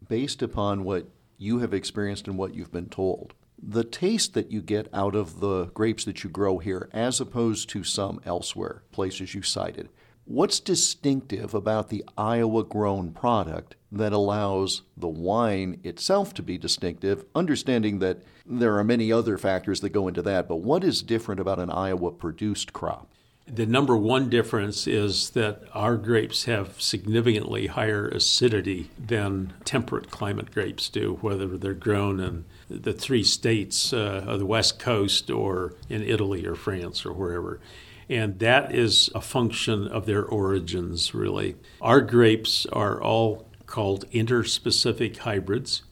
Based 0.09 0.43
upon 0.43 0.85
what 0.85 1.09
you 1.39 1.59
have 1.59 1.75
experienced 1.75 2.27
and 2.29 2.39
what 2.39 2.55
you've 2.55 2.73
been 2.73 2.89
told, 2.89 3.35
the 3.67 3.85
taste 3.85 4.35
that 4.35 4.51
you 4.51 4.61
get 4.61 4.89
out 4.93 5.15
of 5.15 5.41
the 5.41 5.67
grapes 5.67 6.05
that 6.05 6.23
you 6.23 6.31
grow 6.31 6.59
here, 6.59 6.89
as 6.93 7.21
opposed 7.21 7.69
to 7.71 7.85
some 7.85 8.21
elsewhere, 8.25 8.83
places 8.93 9.35
you 9.35 9.43
cited, 9.43 9.89
what's 10.25 10.61
distinctive 10.61 11.55
about 11.55 11.89
the 11.89 12.05
Iowa 12.17 12.65
grown 12.65 13.13
product 13.13 13.77
that 13.93 14.13
allows 14.13 14.83
the 14.97 15.09
wine 15.09 15.81
itself 15.85 16.35
to 16.35 16.43
be 16.43 16.59
distinctive, 16.59 17.25
understanding 17.35 18.01
that 18.01 18.23
there 18.45 18.77
are 18.77 18.85
many 18.85 19.13
other 19.13 19.39
factors 19.39 19.81
that 19.81 19.91
go 19.91 20.09
into 20.09 20.23
that, 20.23 20.49
but 20.49 20.57
what 20.57 20.85
is 20.85 21.03
different 21.03 21.41
about 21.41 21.59
an 21.59 21.71
Iowa 21.71 22.11
produced 22.11 22.73
crop? 22.73 23.14
The 23.47 23.67
number 23.67 23.95
one 23.97 24.31
difference 24.31 24.87
is 24.87 25.31
that 25.31 25.63
our 25.75 25.97
grapes 25.97 26.45
have 26.45 26.81
significantly 26.81 27.67
higher 27.67 28.09
acidity 28.09 28.91
than 28.99 29.53
temperate 29.67 30.11
climate 30.11 30.51
grapes 30.51 30.89
do, 30.89 31.19
whether 31.21 31.59
they're 31.59 31.75
grown 31.75 32.21
in 32.21 32.47
the 32.71 32.95
three 32.95 33.23
states 33.23 33.93
uh, 33.93 34.25
of 34.27 34.39
the 34.39 34.47
West 34.47 34.79
Coast 34.79 35.31
or 35.31 35.75
in 35.91 36.03
Italy 36.03 36.47
or 36.47 36.55
France 36.55 37.05
or 37.05 37.13
wherever. 37.13 37.61
And 38.09 38.39
that 38.39 38.75
is 38.75 39.11
a 39.15 39.21
function 39.21 39.89
of 39.89 40.07
their 40.07 40.25
origins, 40.25 41.15
really. 41.15 41.57
Our 41.83 42.01
grapes 42.01 42.65
are 42.73 43.01
all 43.01 43.47
called 43.67 44.11
interspecific 44.11 45.19
hybrids, 45.19 45.83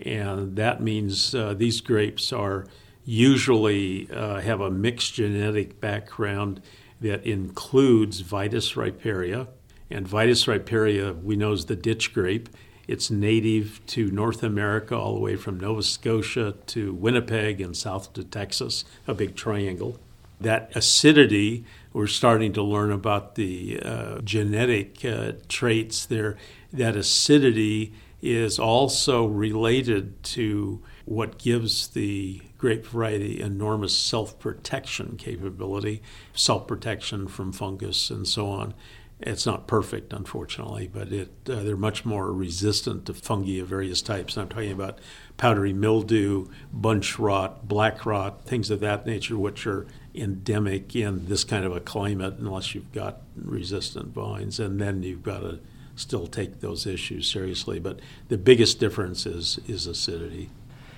and 0.00 0.56
that 0.56 0.82
means 0.82 1.34
uh, 1.34 1.54
these 1.54 1.80
grapes 1.80 2.30
are 2.30 2.66
usually 3.04 4.10
uh, 4.10 4.40
have 4.40 4.60
a 4.60 4.70
mixed 4.70 5.14
genetic 5.14 5.80
background 5.80 6.60
that 7.00 7.24
includes 7.24 8.22
Vitis 8.22 8.74
riparia. 8.74 9.48
And 9.90 10.06
Vitis 10.06 10.46
riparia, 10.46 11.20
we 11.22 11.36
know, 11.36 11.52
is 11.52 11.66
the 11.66 11.76
ditch 11.76 12.12
grape. 12.14 12.48
It's 12.86 13.10
native 13.10 13.80
to 13.88 14.10
North 14.10 14.42
America, 14.42 14.96
all 14.96 15.14
the 15.14 15.20
way 15.20 15.36
from 15.36 15.58
Nova 15.60 15.82
Scotia 15.82 16.54
to 16.66 16.92
Winnipeg 16.92 17.60
and 17.60 17.76
south 17.76 18.12
to 18.14 18.24
Texas, 18.24 18.84
a 19.06 19.14
big 19.14 19.36
triangle. 19.36 19.98
That 20.40 20.70
acidity 20.74 21.64
We're 21.92 22.06
starting 22.06 22.52
to 22.52 22.62
learn 22.62 22.92
about 22.92 23.34
the 23.34 23.80
uh, 23.84 24.20
genetic 24.20 25.04
uh, 25.04 25.32
traits 25.48 26.06
there. 26.06 26.36
That 26.72 26.94
acidity 26.94 27.92
is 28.22 28.60
also 28.60 29.26
related 29.26 30.22
to 30.22 30.80
what 31.10 31.38
gives 31.38 31.88
the 31.88 32.40
grape 32.56 32.86
variety 32.86 33.40
enormous 33.40 33.96
self 33.96 34.38
protection 34.38 35.16
capability, 35.16 36.00
self 36.34 36.68
protection 36.68 37.26
from 37.26 37.50
fungus 37.50 38.10
and 38.10 38.28
so 38.28 38.46
on. 38.46 38.72
It's 39.18 39.44
not 39.44 39.66
perfect, 39.66 40.12
unfortunately, 40.12 40.88
but 40.90 41.12
it, 41.12 41.32
uh, 41.48 41.64
they're 41.64 41.76
much 41.76 42.04
more 42.04 42.32
resistant 42.32 43.06
to 43.06 43.14
fungi 43.14 43.58
of 43.58 43.66
various 43.66 44.02
types. 44.02 44.36
And 44.36 44.44
I'm 44.44 44.48
talking 44.50 44.70
about 44.70 45.00
powdery 45.36 45.72
mildew, 45.72 46.46
bunch 46.72 47.18
rot, 47.18 47.66
black 47.66 48.06
rot, 48.06 48.44
things 48.44 48.70
of 48.70 48.78
that 48.78 49.04
nature, 49.04 49.36
which 49.36 49.66
are 49.66 49.88
endemic 50.14 50.94
in 50.94 51.26
this 51.26 51.42
kind 51.42 51.64
of 51.64 51.74
a 51.74 51.80
climate 51.80 52.36
unless 52.38 52.72
you've 52.72 52.92
got 52.92 53.22
resistant 53.34 54.14
vines. 54.14 54.60
And 54.60 54.80
then 54.80 55.02
you've 55.02 55.24
got 55.24 55.40
to 55.40 55.58
still 55.96 56.28
take 56.28 56.60
those 56.60 56.86
issues 56.86 57.28
seriously. 57.28 57.80
But 57.80 57.98
the 58.28 58.38
biggest 58.38 58.78
difference 58.78 59.26
is, 59.26 59.58
is 59.66 59.88
acidity. 59.88 60.50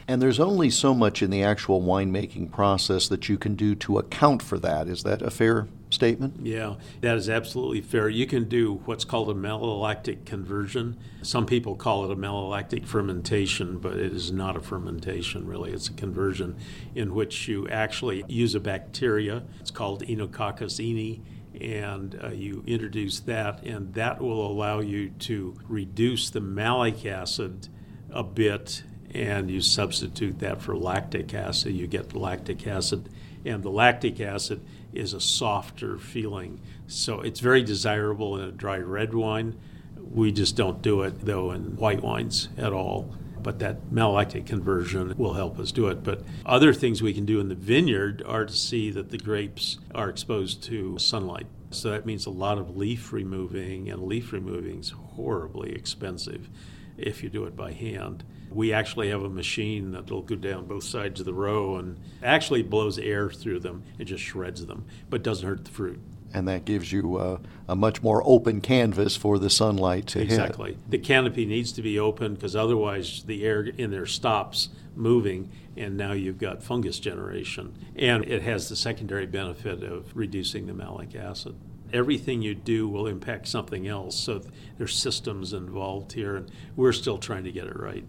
And 0.08 0.20
there's 0.20 0.40
only 0.40 0.70
so 0.70 0.94
much 0.94 1.22
in 1.22 1.30
the 1.30 1.42
actual 1.42 1.80
winemaking 1.80 2.50
process 2.50 3.08
that 3.08 3.28
you 3.28 3.38
can 3.38 3.54
do 3.54 3.74
to 3.76 3.98
account 3.98 4.42
for 4.42 4.58
that. 4.58 4.88
Is 4.88 5.02
that 5.04 5.22
a 5.22 5.30
fair 5.30 5.68
statement? 5.90 6.44
Yeah, 6.44 6.74
that 7.02 7.16
is 7.16 7.28
absolutely 7.28 7.82
fair. 7.82 8.08
You 8.08 8.26
can 8.26 8.48
do 8.48 8.80
what's 8.84 9.04
called 9.04 9.30
a 9.30 9.34
malolactic 9.34 10.24
conversion. 10.24 10.96
Some 11.22 11.46
people 11.46 11.76
call 11.76 12.04
it 12.04 12.10
a 12.10 12.16
malolactic 12.16 12.86
fermentation, 12.86 13.78
but 13.78 13.92
it 13.94 14.12
is 14.12 14.32
not 14.32 14.56
a 14.56 14.60
fermentation 14.60 15.46
really. 15.46 15.72
It's 15.72 15.88
a 15.88 15.92
conversion 15.92 16.56
in 16.94 17.14
which 17.14 17.46
you 17.46 17.68
actually 17.68 18.24
use 18.26 18.54
a 18.54 18.60
bacteria. 18.60 19.44
It's 19.60 19.70
called 19.70 20.02
Oenococcus 20.04 20.80
oeni 20.80 21.20
and 21.60 22.18
uh, 22.22 22.28
you 22.28 22.64
introduce 22.66 23.20
that, 23.20 23.62
and 23.62 23.92
that 23.94 24.20
will 24.20 24.46
allow 24.50 24.80
you 24.80 25.10
to 25.10 25.54
reduce 25.68 26.30
the 26.30 26.40
malic 26.40 27.04
acid 27.04 27.68
a 28.10 28.22
bit 28.22 28.82
and 29.14 29.50
you 29.50 29.60
substitute 29.60 30.38
that 30.38 30.62
for 30.62 30.76
lactic 30.76 31.34
acid, 31.34 31.74
you 31.74 31.86
get 31.86 32.14
lactic 32.14 32.66
acid. 32.66 33.08
And 33.44 33.62
the 33.62 33.70
lactic 33.70 34.20
acid 34.20 34.60
is 34.92 35.12
a 35.12 35.20
softer 35.20 35.98
feeling. 35.98 36.60
So 36.86 37.20
it's 37.20 37.40
very 37.40 37.62
desirable 37.62 38.38
in 38.38 38.48
a 38.48 38.52
dry 38.52 38.78
red 38.78 39.14
wine. 39.14 39.58
We 39.96 40.32
just 40.32 40.56
don't 40.56 40.82
do 40.82 41.02
it, 41.02 41.24
though, 41.24 41.50
in 41.50 41.76
white 41.76 42.02
wines 42.02 42.48
at 42.56 42.72
all. 42.72 43.14
But 43.42 43.58
that 43.58 43.90
malolactic 43.90 44.46
conversion 44.46 45.14
will 45.16 45.34
help 45.34 45.58
us 45.58 45.72
do 45.72 45.88
it. 45.88 46.04
But 46.04 46.22
other 46.46 46.72
things 46.72 47.02
we 47.02 47.12
can 47.12 47.26
do 47.26 47.40
in 47.40 47.48
the 47.48 47.56
vineyard 47.56 48.22
are 48.24 48.46
to 48.46 48.52
see 48.52 48.90
that 48.90 49.10
the 49.10 49.18
grapes 49.18 49.78
are 49.94 50.08
exposed 50.08 50.62
to 50.64 50.96
sunlight. 50.98 51.46
So 51.70 51.90
that 51.90 52.06
means 52.06 52.26
a 52.26 52.30
lot 52.30 52.58
of 52.58 52.76
leaf 52.76 53.12
removing, 53.12 53.90
and 53.90 54.02
leaf 54.04 54.32
removing 54.32 54.80
is 54.80 54.90
horribly 54.90 55.74
expensive 55.74 56.48
if 56.96 57.22
you 57.22 57.28
do 57.28 57.44
it 57.44 57.56
by 57.56 57.72
hand. 57.72 58.24
We 58.50 58.72
actually 58.72 59.08
have 59.08 59.22
a 59.22 59.30
machine 59.30 59.92
that'll 59.92 60.22
go 60.22 60.34
down 60.34 60.66
both 60.66 60.84
sides 60.84 61.20
of 61.20 61.26
the 61.26 61.32
row 61.32 61.76
and 61.76 61.98
actually 62.22 62.62
blows 62.62 62.98
air 62.98 63.30
through 63.30 63.60
them. 63.60 63.82
It 63.98 64.04
just 64.04 64.22
shreds 64.22 64.66
them, 64.66 64.84
but 65.08 65.22
doesn't 65.22 65.48
hurt 65.48 65.64
the 65.64 65.70
fruit. 65.70 66.00
And 66.34 66.48
that 66.48 66.64
gives 66.64 66.92
you 66.92 67.16
uh, 67.16 67.38
a 67.68 67.76
much 67.76 68.02
more 68.02 68.22
open 68.24 68.60
canvas 68.60 69.16
for 69.16 69.38
the 69.38 69.50
sunlight 69.50 70.06
to 70.08 70.20
exactly. 70.20 70.72
hit. 70.72 70.90
The 70.90 70.98
canopy 70.98 71.44
needs 71.44 71.72
to 71.72 71.82
be 71.82 71.98
open 71.98 72.34
because 72.34 72.56
otherwise 72.56 73.22
the 73.24 73.44
air 73.44 73.62
in 73.64 73.90
there 73.90 74.06
stops 74.06 74.70
moving, 74.94 75.50
and 75.76 75.96
now 75.96 76.12
you've 76.12 76.38
got 76.38 76.62
fungus 76.62 76.98
generation. 76.98 77.74
And 77.96 78.24
it 78.24 78.42
has 78.42 78.68
the 78.68 78.76
secondary 78.76 79.26
benefit 79.26 79.82
of 79.82 80.14
reducing 80.16 80.66
the 80.66 80.74
malic 80.74 81.14
acid 81.14 81.54
everything 81.92 82.42
you 82.42 82.54
do 82.54 82.88
will 82.88 83.06
impact 83.06 83.48
something 83.48 83.86
else. 83.86 84.16
So 84.18 84.42
there's 84.78 84.96
systems 84.96 85.52
involved 85.52 86.12
here, 86.12 86.36
and 86.36 86.50
we're 86.76 86.92
still 86.92 87.18
trying 87.18 87.44
to 87.44 87.52
get 87.52 87.66
it 87.66 87.78
right. 87.78 88.04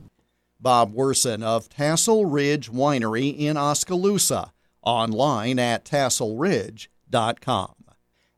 Bob 0.60 0.94
Wersen 0.94 1.44
of 1.44 1.68
Tassel 1.68 2.26
Ridge 2.26 2.72
Winery 2.72 3.38
in 3.38 3.58
Oskaloosa, 3.58 4.54
online 4.82 5.60
at 5.60 5.84
tasselridge.com. 5.84 7.76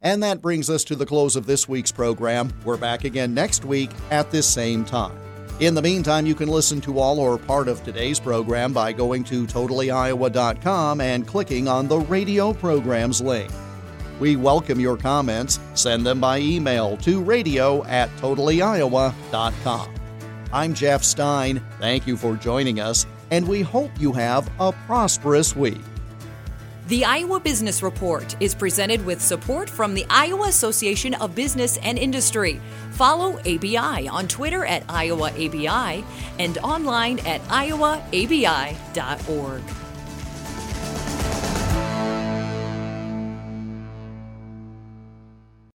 And 0.02 0.22
that 0.22 0.42
brings 0.42 0.70
us 0.70 0.84
to 0.86 0.96
the 0.96 1.06
close 1.06 1.36
of 1.36 1.46
this 1.46 1.68
week's 1.68 1.92
program. 1.92 2.54
We're 2.64 2.78
back 2.78 3.06
again 3.06 3.34
next 3.34 3.66
week 3.66 3.92
at 4.12 4.30
this 4.32 4.48
same 4.48 4.86
time. 4.86 5.18
In 5.60 5.74
the 5.74 5.82
meantime, 5.82 6.26
you 6.26 6.36
can 6.36 6.50
listen 6.50 6.82
to 6.82 7.00
all 7.00 7.20
or 7.20 7.38
part 7.38 7.68
of 7.68 7.84
today's 7.84 8.20
program 8.20 8.74
by 8.74 8.92
going 8.92 9.24
to 9.26 9.46
totallyiowa.com 9.46 11.02
and 11.02 11.26
clicking 11.26 11.68
on 11.68 11.88
the 11.88 12.00
radio 12.00 12.54
programs 12.54 13.22
link. 13.22 13.50
We 14.20 14.36
welcome 14.36 14.80
your 14.80 14.98
comments. 14.98 15.60
Send 15.74 16.06
them 16.06 16.20
by 16.20 16.40
email 16.40 16.98
to 16.98 17.22
radio 17.22 17.84
at 17.86 18.10
totallyiowa.com. 18.18 19.96
I'm 20.54 20.74
Jeff 20.74 21.04
Stein. 21.04 21.62
Thank 21.80 22.08
you 22.08 22.16
for 22.16 22.36
joining 22.36 22.80
us, 22.80 23.06
and 23.32 23.48
we 23.48 23.62
hope 23.62 23.92
you 24.00 24.14
have 24.14 24.50
a 24.60 24.72
prosperous 24.72 25.56
week. 25.56 25.82
The 26.88 27.04
Iowa 27.04 27.40
Business 27.40 27.82
Report 27.82 28.36
is 28.40 28.54
presented 28.54 29.04
with 29.06 29.20
support 29.20 29.70
from 29.70 29.96
the 29.96 30.06
Iowa 30.08 30.48
Association 30.50 31.16
of 31.16 31.34
Business 31.34 31.78
and 31.78 31.98
Industry. 31.98 32.62
Follow 32.92 33.40
ABI 33.40 34.08
on 34.08 34.28
Twitter 34.28 34.64
at 34.66 34.86
IowaABI 34.86 36.06
and 36.38 36.58
online 36.60 37.18
at 37.26 37.42
iowaabi.org. 37.48 38.04